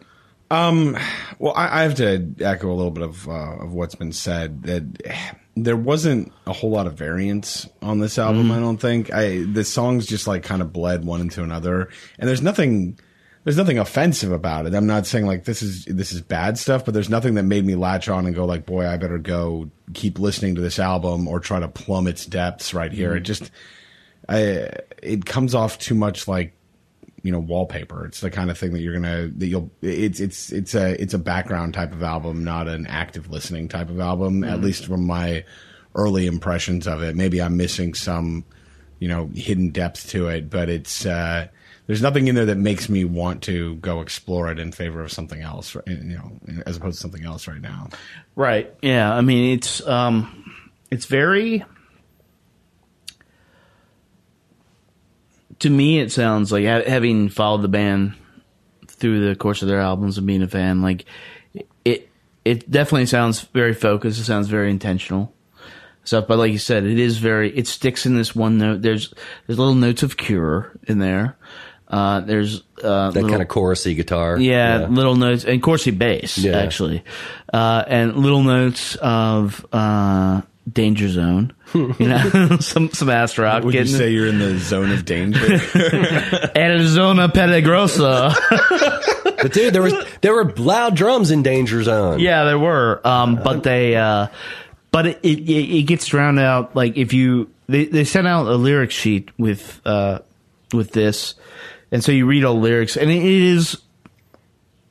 [0.50, 0.98] Um,
[1.38, 3.32] Well, I, I have to echo a little bit of uh,
[3.64, 4.64] of what's been said.
[4.64, 4.84] That
[5.56, 8.50] there wasn't a whole lot of variance on this album.
[8.52, 9.12] I don't think.
[9.12, 12.98] I the songs just like kind of bled one into another, and there's nothing.
[13.44, 14.74] There's nothing offensive about it.
[14.74, 17.64] I'm not saying like this is this is bad stuff, but there's nothing that made
[17.64, 21.26] me latch on and go like, boy, I better go keep listening to this album
[21.26, 23.16] or try to plumb its depths right here.
[23.16, 23.50] It just,
[24.28, 24.70] I
[25.02, 26.54] it comes off too much like
[27.22, 30.50] you know wallpaper it's the kind of thing that you're gonna that you'll it's it's
[30.50, 34.42] it's a it's a background type of album not an active listening type of album
[34.42, 35.44] at least from my
[35.94, 38.44] early impressions of it maybe i'm missing some
[38.98, 41.46] you know hidden depth to it but it's uh
[41.86, 45.10] there's nothing in there that makes me want to go explore it in favor of
[45.12, 46.32] something else you know
[46.66, 47.88] as opposed to something else right now
[48.34, 48.72] Right.
[48.80, 49.12] Yeah.
[49.12, 50.44] I mean, it's um,
[50.90, 51.64] it's very.
[55.60, 58.14] To me, it sounds like having followed the band
[58.88, 61.04] through the course of their albums and being a fan, like
[61.84, 62.08] it.
[62.44, 64.18] It definitely sounds very focused.
[64.18, 65.32] It sounds very intentional
[66.02, 66.26] stuff.
[66.26, 67.56] But like you said, it is very.
[67.56, 68.82] It sticks in this one note.
[68.82, 69.14] There's
[69.46, 71.36] there's little notes of Cure in there.
[71.92, 74.38] Uh, there's uh, That little- kind of chorusy guitar.
[74.40, 76.56] yeah, little notes and Corsi bass Yeah.
[76.58, 77.04] actually,
[77.52, 80.40] uh, and little notes of uh,
[80.72, 81.52] Danger Zone.
[81.74, 83.64] You know, some some ass rock.
[83.64, 85.40] would you say you're in the zone of danger
[86.56, 88.34] Arizona Peligrosa?
[89.40, 92.20] But dude, there was there were loud drums in Danger Zone.
[92.20, 94.26] yeah, there were, um, but they, uh,
[94.90, 95.40] but it, it
[95.78, 96.76] it gets drowned out.
[96.76, 100.18] Like if you they they sent out a lyric sheet with uh
[100.74, 101.34] with this,
[101.92, 103.80] and so you read all the lyrics, and it is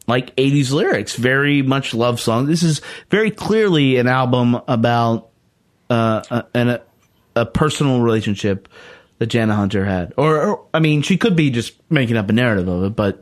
[0.07, 2.45] like 80s lyrics, very much love song.
[2.45, 5.29] This is very clearly an album about
[5.89, 6.81] uh, a, a,
[7.35, 8.69] a personal relationship
[9.17, 10.13] that Jana Hunter had.
[10.17, 13.21] Or, or, I mean, she could be just making up a narrative of it, but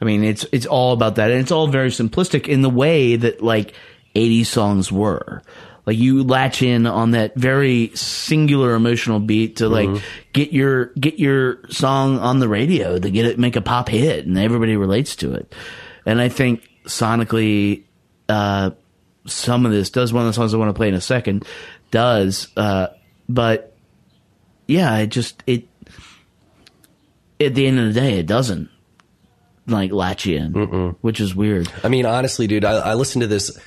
[0.00, 1.30] I mean, it's, it's all about that.
[1.30, 3.74] And it's all very simplistic in the way that like
[4.14, 5.42] 80s songs were.
[5.88, 9.88] Like you latch in on that very singular emotional beat to like
[10.34, 14.26] get your, get your song on the radio to get it, make a pop hit
[14.26, 15.54] and everybody relates to it.
[16.04, 17.84] And I think sonically,
[18.28, 18.72] uh,
[19.24, 21.46] some of this does one of the songs I want to play in a second
[21.90, 22.88] does, uh,
[23.26, 23.74] but
[24.66, 25.68] yeah, it just, it,
[27.40, 28.68] at the end of the day, it doesn't
[29.66, 31.72] like latch you in, which is weird.
[31.82, 33.58] I mean, honestly, dude, I, I listened to this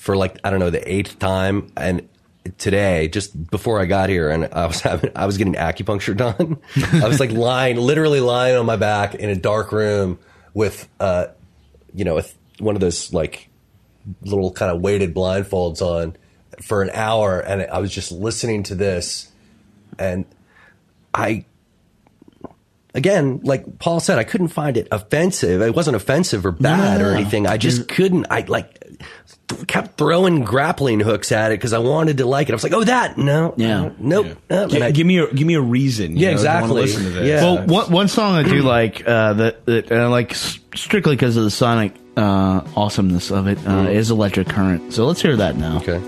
[0.00, 2.08] for like I don't know the eighth time, and
[2.56, 6.58] today, just before I got here, and I was having I was getting acupuncture done.
[7.02, 10.18] I was like lying, literally lying on my back in a dark room
[10.54, 11.26] with, uh,
[11.94, 13.50] you know, with one of those like
[14.22, 16.16] little kind of weighted blindfolds on
[16.62, 19.30] for an hour, and I was just listening to this,
[19.98, 20.24] and
[21.12, 21.44] I
[22.94, 25.62] again, like Paul said, I couldn't find it offensive.
[25.62, 27.46] It wasn't offensive or bad or anything.
[27.46, 28.26] I just couldn't.
[28.30, 28.76] I like
[29.66, 32.52] kept throwing grappling hooks at it because I wanted to like it.
[32.52, 33.80] I was like, oh, that no, Yeah.
[33.82, 34.26] no, nope.
[34.48, 34.62] no.
[34.62, 36.60] And Gi- I- give me a give me a reason you Yeah, know, to wanna
[36.60, 36.80] exactly.
[36.82, 37.26] listen to this.
[37.28, 37.42] Yeah.
[37.42, 41.36] Well, one, one song I do like uh, that, that and I like strictly because
[41.36, 45.56] of the sonic uh, awesomeness of it uh, is "Electric Current." So let's hear that
[45.56, 45.78] now.
[45.78, 46.00] okay.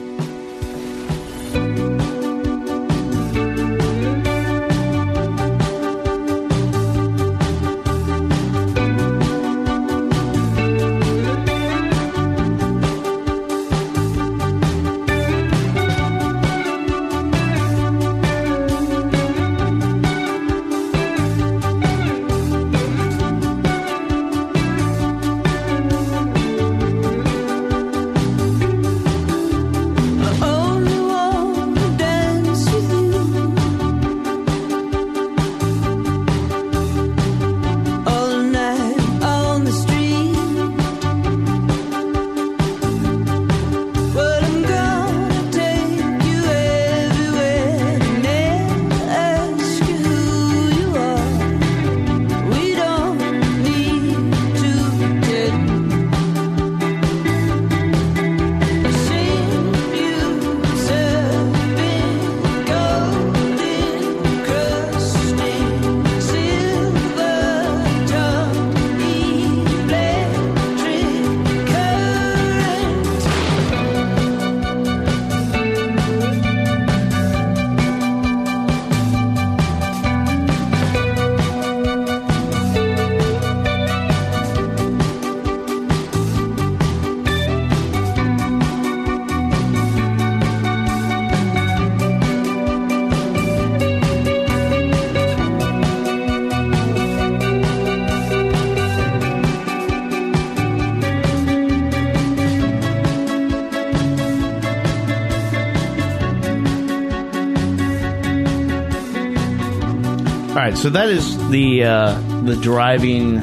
[110.73, 113.41] Right, so that is the uh, the driving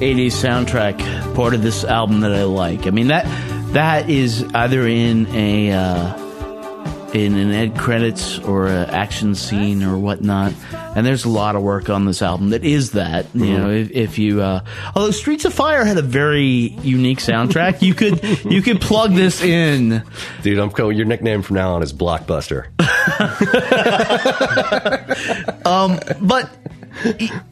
[0.00, 2.86] '80s soundtrack part of this album that I like.
[2.86, 3.24] I mean that
[3.72, 9.98] that is either in a uh, in an end credits or an action scene or
[9.98, 10.52] whatnot.
[10.98, 13.32] And there's a lot of work on this album that is that.
[13.32, 14.64] You know, if, if you uh,
[14.96, 19.40] although Streets of Fire had a very unique soundtrack, you could you could plug this
[19.40, 20.02] in.
[20.42, 20.96] Dude, I'm going.
[20.96, 22.66] Your nickname from now on is Blockbuster.
[25.64, 26.50] Um, but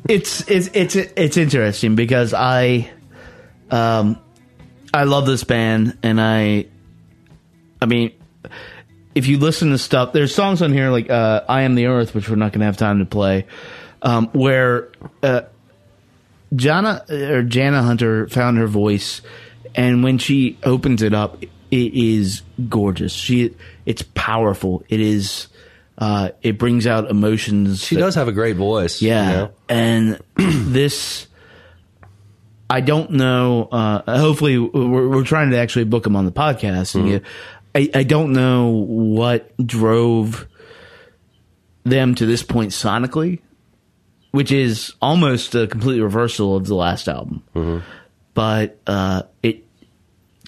[0.09, 2.91] it's it's it's it's interesting because I
[3.71, 4.19] um
[4.93, 6.67] I love this band and I
[7.81, 8.13] I mean
[9.17, 12.15] if you listen to stuff there's songs on here like uh I am the earth
[12.15, 13.47] which we're not going to have time to play
[14.03, 14.89] um where
[15.23, 15.43] uh
[16.55, 19.21] Jana or Jana Hunter found her voice
[19.75, 23.55] and when she opens it up it is gorgeous she
[23.85, 25.49] it's powerful it is
[25.99, 29.03] uh it brings out emotions She that- does have a great voice.
[29.03, 29.31] yeah.
[29.31, 29.51] you know?
[29.69, 31.27] And this,
[32.69, 33.69] I don't know.
[33.71, 36.95] Uh, hopefully, we're, we're trying to actually book him on the podcast.
[36.95, 37.21] You,
[37.77, 40.49] I, I don't know what drove
[41.85, 43.41] them to this point sonically,
[44.31, 47.43] which is almost a complete reversal of the last album.
[48.33, 49.65] But uh, it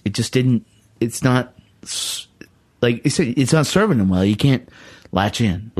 [0.06, 0.66] it just didn't.
[1.00, 1.54] It's not
[2.80, 4.24] like it's it's not serving them well.
[4.24, 4.66] You can't
[5.12, 5.70] latch in.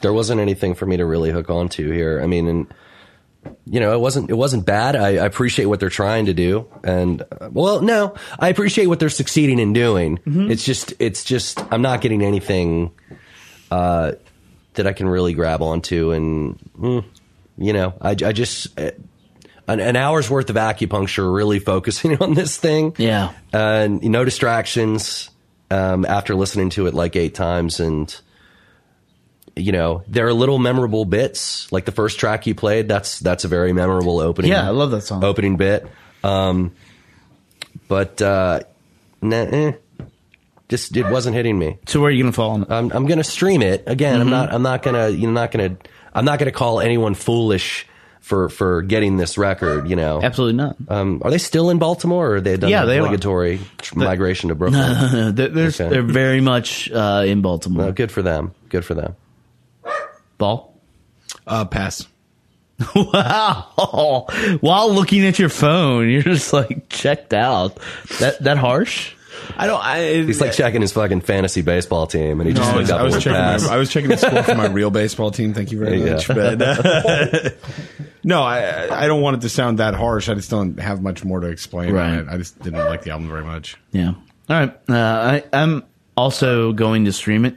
[0.00, 2.20] there wasn't anything for me to really hook onto here.
[2.22, 2.74] I mean, and
[3.66, 4.96] you know, it wasn't it wasn't bad.
[4.96, 8.98] I, I appreciate what they're trying to do, and uh, well, no, I appreciate what
[9.00, 10.18] they're succeeding in doing.
[10.26, 12.90] It's just it's just I'm not getting anything
[13.70, 14.12] uh,
[14.74, 17.04] that I can really grab onto, and mm,
[17.58, 18.78] you know, I, I just.
[18.78, 18.90] uh,
[19.70, 23.32] An, an hour's worth of acupuncture, really focusing on this thing, Yeah.
[23.52, 25.28] and no distractions.
[25.70, 28.08] Um, after listening to it like eight times, and
[29.58, 31.70] you know, there are little memorable bits.
[31.72, 34.50] Like the first track you played, that's that's a very memorable opening.
[34.50, 35.24] Yeah, I love that song.
[35.24, 35.86] Opening bit.
[36.24, 36.72] Um,
[37.88, 38.60] but uh,
[39.22, 39.72] nah, eh,
[40.68, 41.78] just it wasn't hitting me.
[41.86, 42.66] So where are you going to fall on?
[42.70, 44.14] I'm I'm gonna stream it again.
[44.20, 44.22] Mm-hmm.
[44.22, 45.76] I'm not I'm not gonna you're not gonna
[46.14, 47.86] I'm not gonna call anyone foolish
[48.20, 49.88] for for getting this record.
[49.88, 50.76] You know, Absolutely not.
[50.88, 53.04] Um, are they still in Baltimore, or are they done Yeah, the they are.
[53.06, 53.60] obligatory
[53.94, 54.80] migration to Brooklyn?
[54.82, 55.88] Uh, they're, they're, Okay.
[55.88, 57.90] they're very much uh, in Baltimore.
[57.92, 58.52] Good for them.
[58.68, 59.16] Good for them.
[60.38, 60.74] Ball.
[61.46, 62.06] Uh, pass.
[62.94, 64.26] Wow.
[64.60, 67.78] While looking at your phone, you're just like checked out.
[68.20, 69.14] That that harsh?
[69.56, 69.82] I don't.
[69.84, 72.90] I, He's like checking his fucking fantasy baseball team, and he just I looked was,
[72.90, 73.36] up I was and checking.
[73.36, 73.66] passed.
[73.66, 75.54] My, I was checking the score for my real baseball team.
[75.54, 76.14] Thank you very Yeah.
[76.14, 76.28] much.
[76.28, 77.50] But uh,
[78.24, 80.28] no, I I don't want it to sound that harsh.
[80.28, 81.92] I just don't have much more to explain.
[81.94, 82.10] Right.
[82.12, 82.26] On it.
[82.28, 83.76] I just didn't like the album very much.
[83.92, 84.08] Yeah.
[84.10, 84.16] All
[84.48, 84.72] right.
[84.88, 85.84] Uh, I, I'm
[86.16, 87.56] also going to stream it.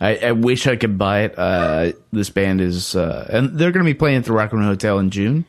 [0.00, 1.38] I, I wish I could buy it.
[1.38, 4.98] Uh, this band is, uh, and they're going to be playing at the Rockin' Hotel
[4.98, 5.44] in June.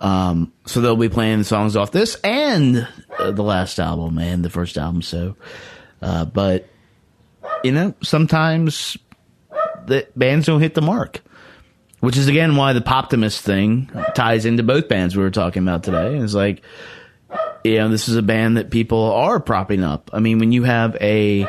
[0.00, 4.50] Um, so they'll be playing songs off this and uh, the last album and the
[4.50, 5.02] first album.
[5.02, 5.36] So,
[6.02, 6.68] uh, but
[7.62, 8.96] you know, sometimes
[9.86, 11.22] the bands don't hit the mark,
[12.00, 15.84] which is again why the Poptimist thing ties into both bands we were talking about
[15.84, 16.18] today.
[16.18, 16.62] It's like,
[17.62, 20.10] you know, this is a band that people are propping up.
[20.12, 21.46] I mean, when you have a,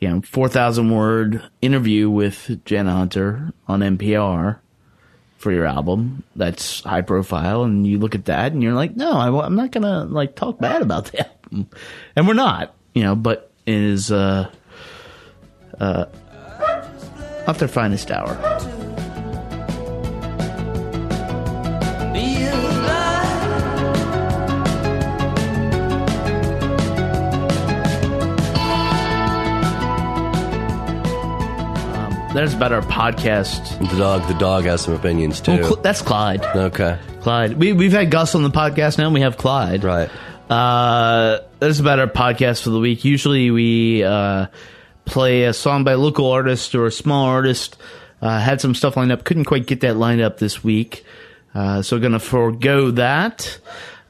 [0.00, 4.58] you know, 4,000 word interview with Jana Hunter on NPR
[5.38, 7.62] for your album, that's high profile.
[7.62, 10.34] And you look at that and you're like, no, I, am not going to like
[10.34, 11.68] talk bad about the album.
[12.16, 14.50] And we're not, you know, but it is, uh,
[15.78, 16.06] uh,
[17.46, 18.77] not their finest hour.
[32.34, 33.78] That is about our podcast.
[33.90, 35.52] The dog, the dog has some opinions too.
[35.52, 36.44] Well, Cl- that's Clyde.
[36.44, 37.54] okay, Clyde.
[37.54, 39.06] We, we've had Gus on the podcast now.
[39.06, 39.82] and We have Clyde.
[39.82, 40.10] right.
[40.50, 43.04] Uh, that's about our podcast for the week.
[43.04, 44.46] Usually we uh,
[45.06, 47.76] play a song by a local artist or a small artist.
[48.20, 49.24] Uh, had some stuff lined up.
[49.24, 51.04] Couldn't quite get that lined up this week.
[51.54, 53.58] Uh, so going to forego that.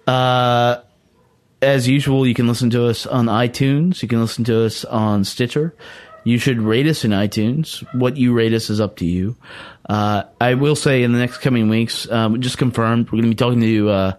[0.09, 0.79] Uh,
[1.63, 4.03] as usual, you can listen to us on iTunes.
[4.03, 5.75] You can listen to us on Stitcher.
[6.25, 7.81] You should rate us in iTunes.
[7.99, 9.37] What you rate us is up to you.
[9.89, 13.29] Uh, I will say in the next coming weeks, um, just confirmed, we're going to
[13.31, 14.13] be talking to uh,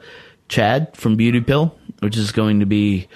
[0.47, 3.07] Chad from Beauty Pill, which is going to be,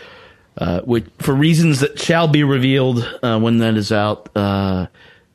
[0.57, 4.85] uh, which, for reasons that shall be revealed uh, when that is out, uh,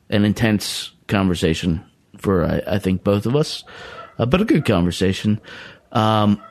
[0.09, 1.83] an intense conversation
[2.17, 3.63] for, I, I think, both of us,
[4.17, 5.41] uh, but a good conversation.
[5.91, 6.41] Um,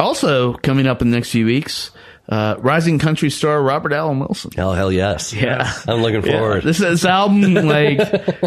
[0.00, 1.90] also, coming up in the next few weeks,
[2.28, 4.50] uh, rising country star Robert Allen Wilson.
[4.54, 5.32] Hell, hell yes.
[5.32, 5.72] Yeah.
[5.86, 6.38] I'm looking Yeah.
[6.38, 6.62] forward.
[6.62, 7.98] This, this album, like,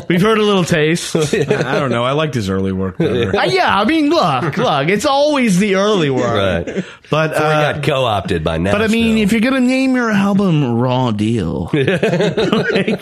[0.09, 1.15] we've heard a little taste.
[1.33, 2.03] I don't know.
[2.03, 3.35] I liked his early work better.
[3.35, 6.65] Uh, yeah, I mean, look, look, it's always the early work.
[6.67, 6.85] Right.
[7.09, 8.79] But, Before uh, got co-opted by Nashville.
[8.79, 13.01] but I mean, if you're going to name your album Raw Deal, like,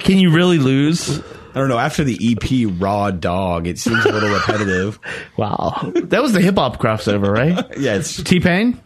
[0.00, 1.18] can you really lose?
[1.54, 1.78] I don't know.
[1.78, 4.98] After the EP Raw Dog, it seems a little repetitive.
[5.36, 5.90] Wow.
[5.94, 7.78] That was the hip hop crossover, right?
[7.78, 8.22] Yeah, it's.
[8.22, 8.80] T Pain?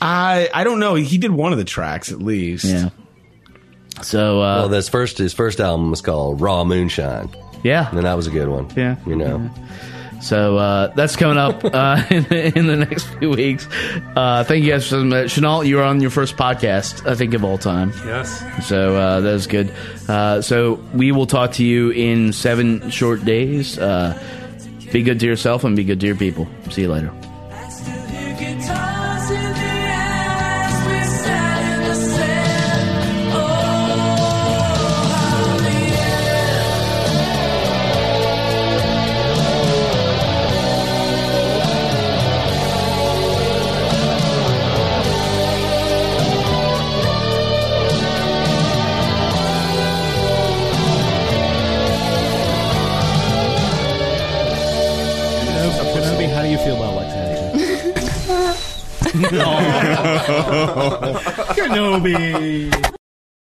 [0.00, 0.94] I I don't know.
[0.94, 2.64] He did one of the tracks at least.
[2.64, 2.90] Yeah.
[4.02, 7.30] So, uh, well, this first his first album was called Raw Moonshine,
[7.62, 7.88] yeah.
[7.90, 8.68] and that was a good one.
[8.76, 8.96] Yeah.
[9.06, 9.50] you know.
[10.20, 13.68] So uh, that's coming up uh, in, the, in the next few weeks.
[14.16, 15.30] Uh, thank you guys for that.
[15.30, 17.92] Chanel, you were on your first podcast, I think, of all time.
[18.06, 18.42] Yes.
[18.66, 19.70] So uh, that was good.
[20.08, 23.78] Uh, so we will talk to you in seven short days.
[23.78, 24.18] Uh,
[24.92, 26.48] be good to yourself and be good to your people.
[26.70, 27.12] See you later.
[61.74, 62.83] Kenobi.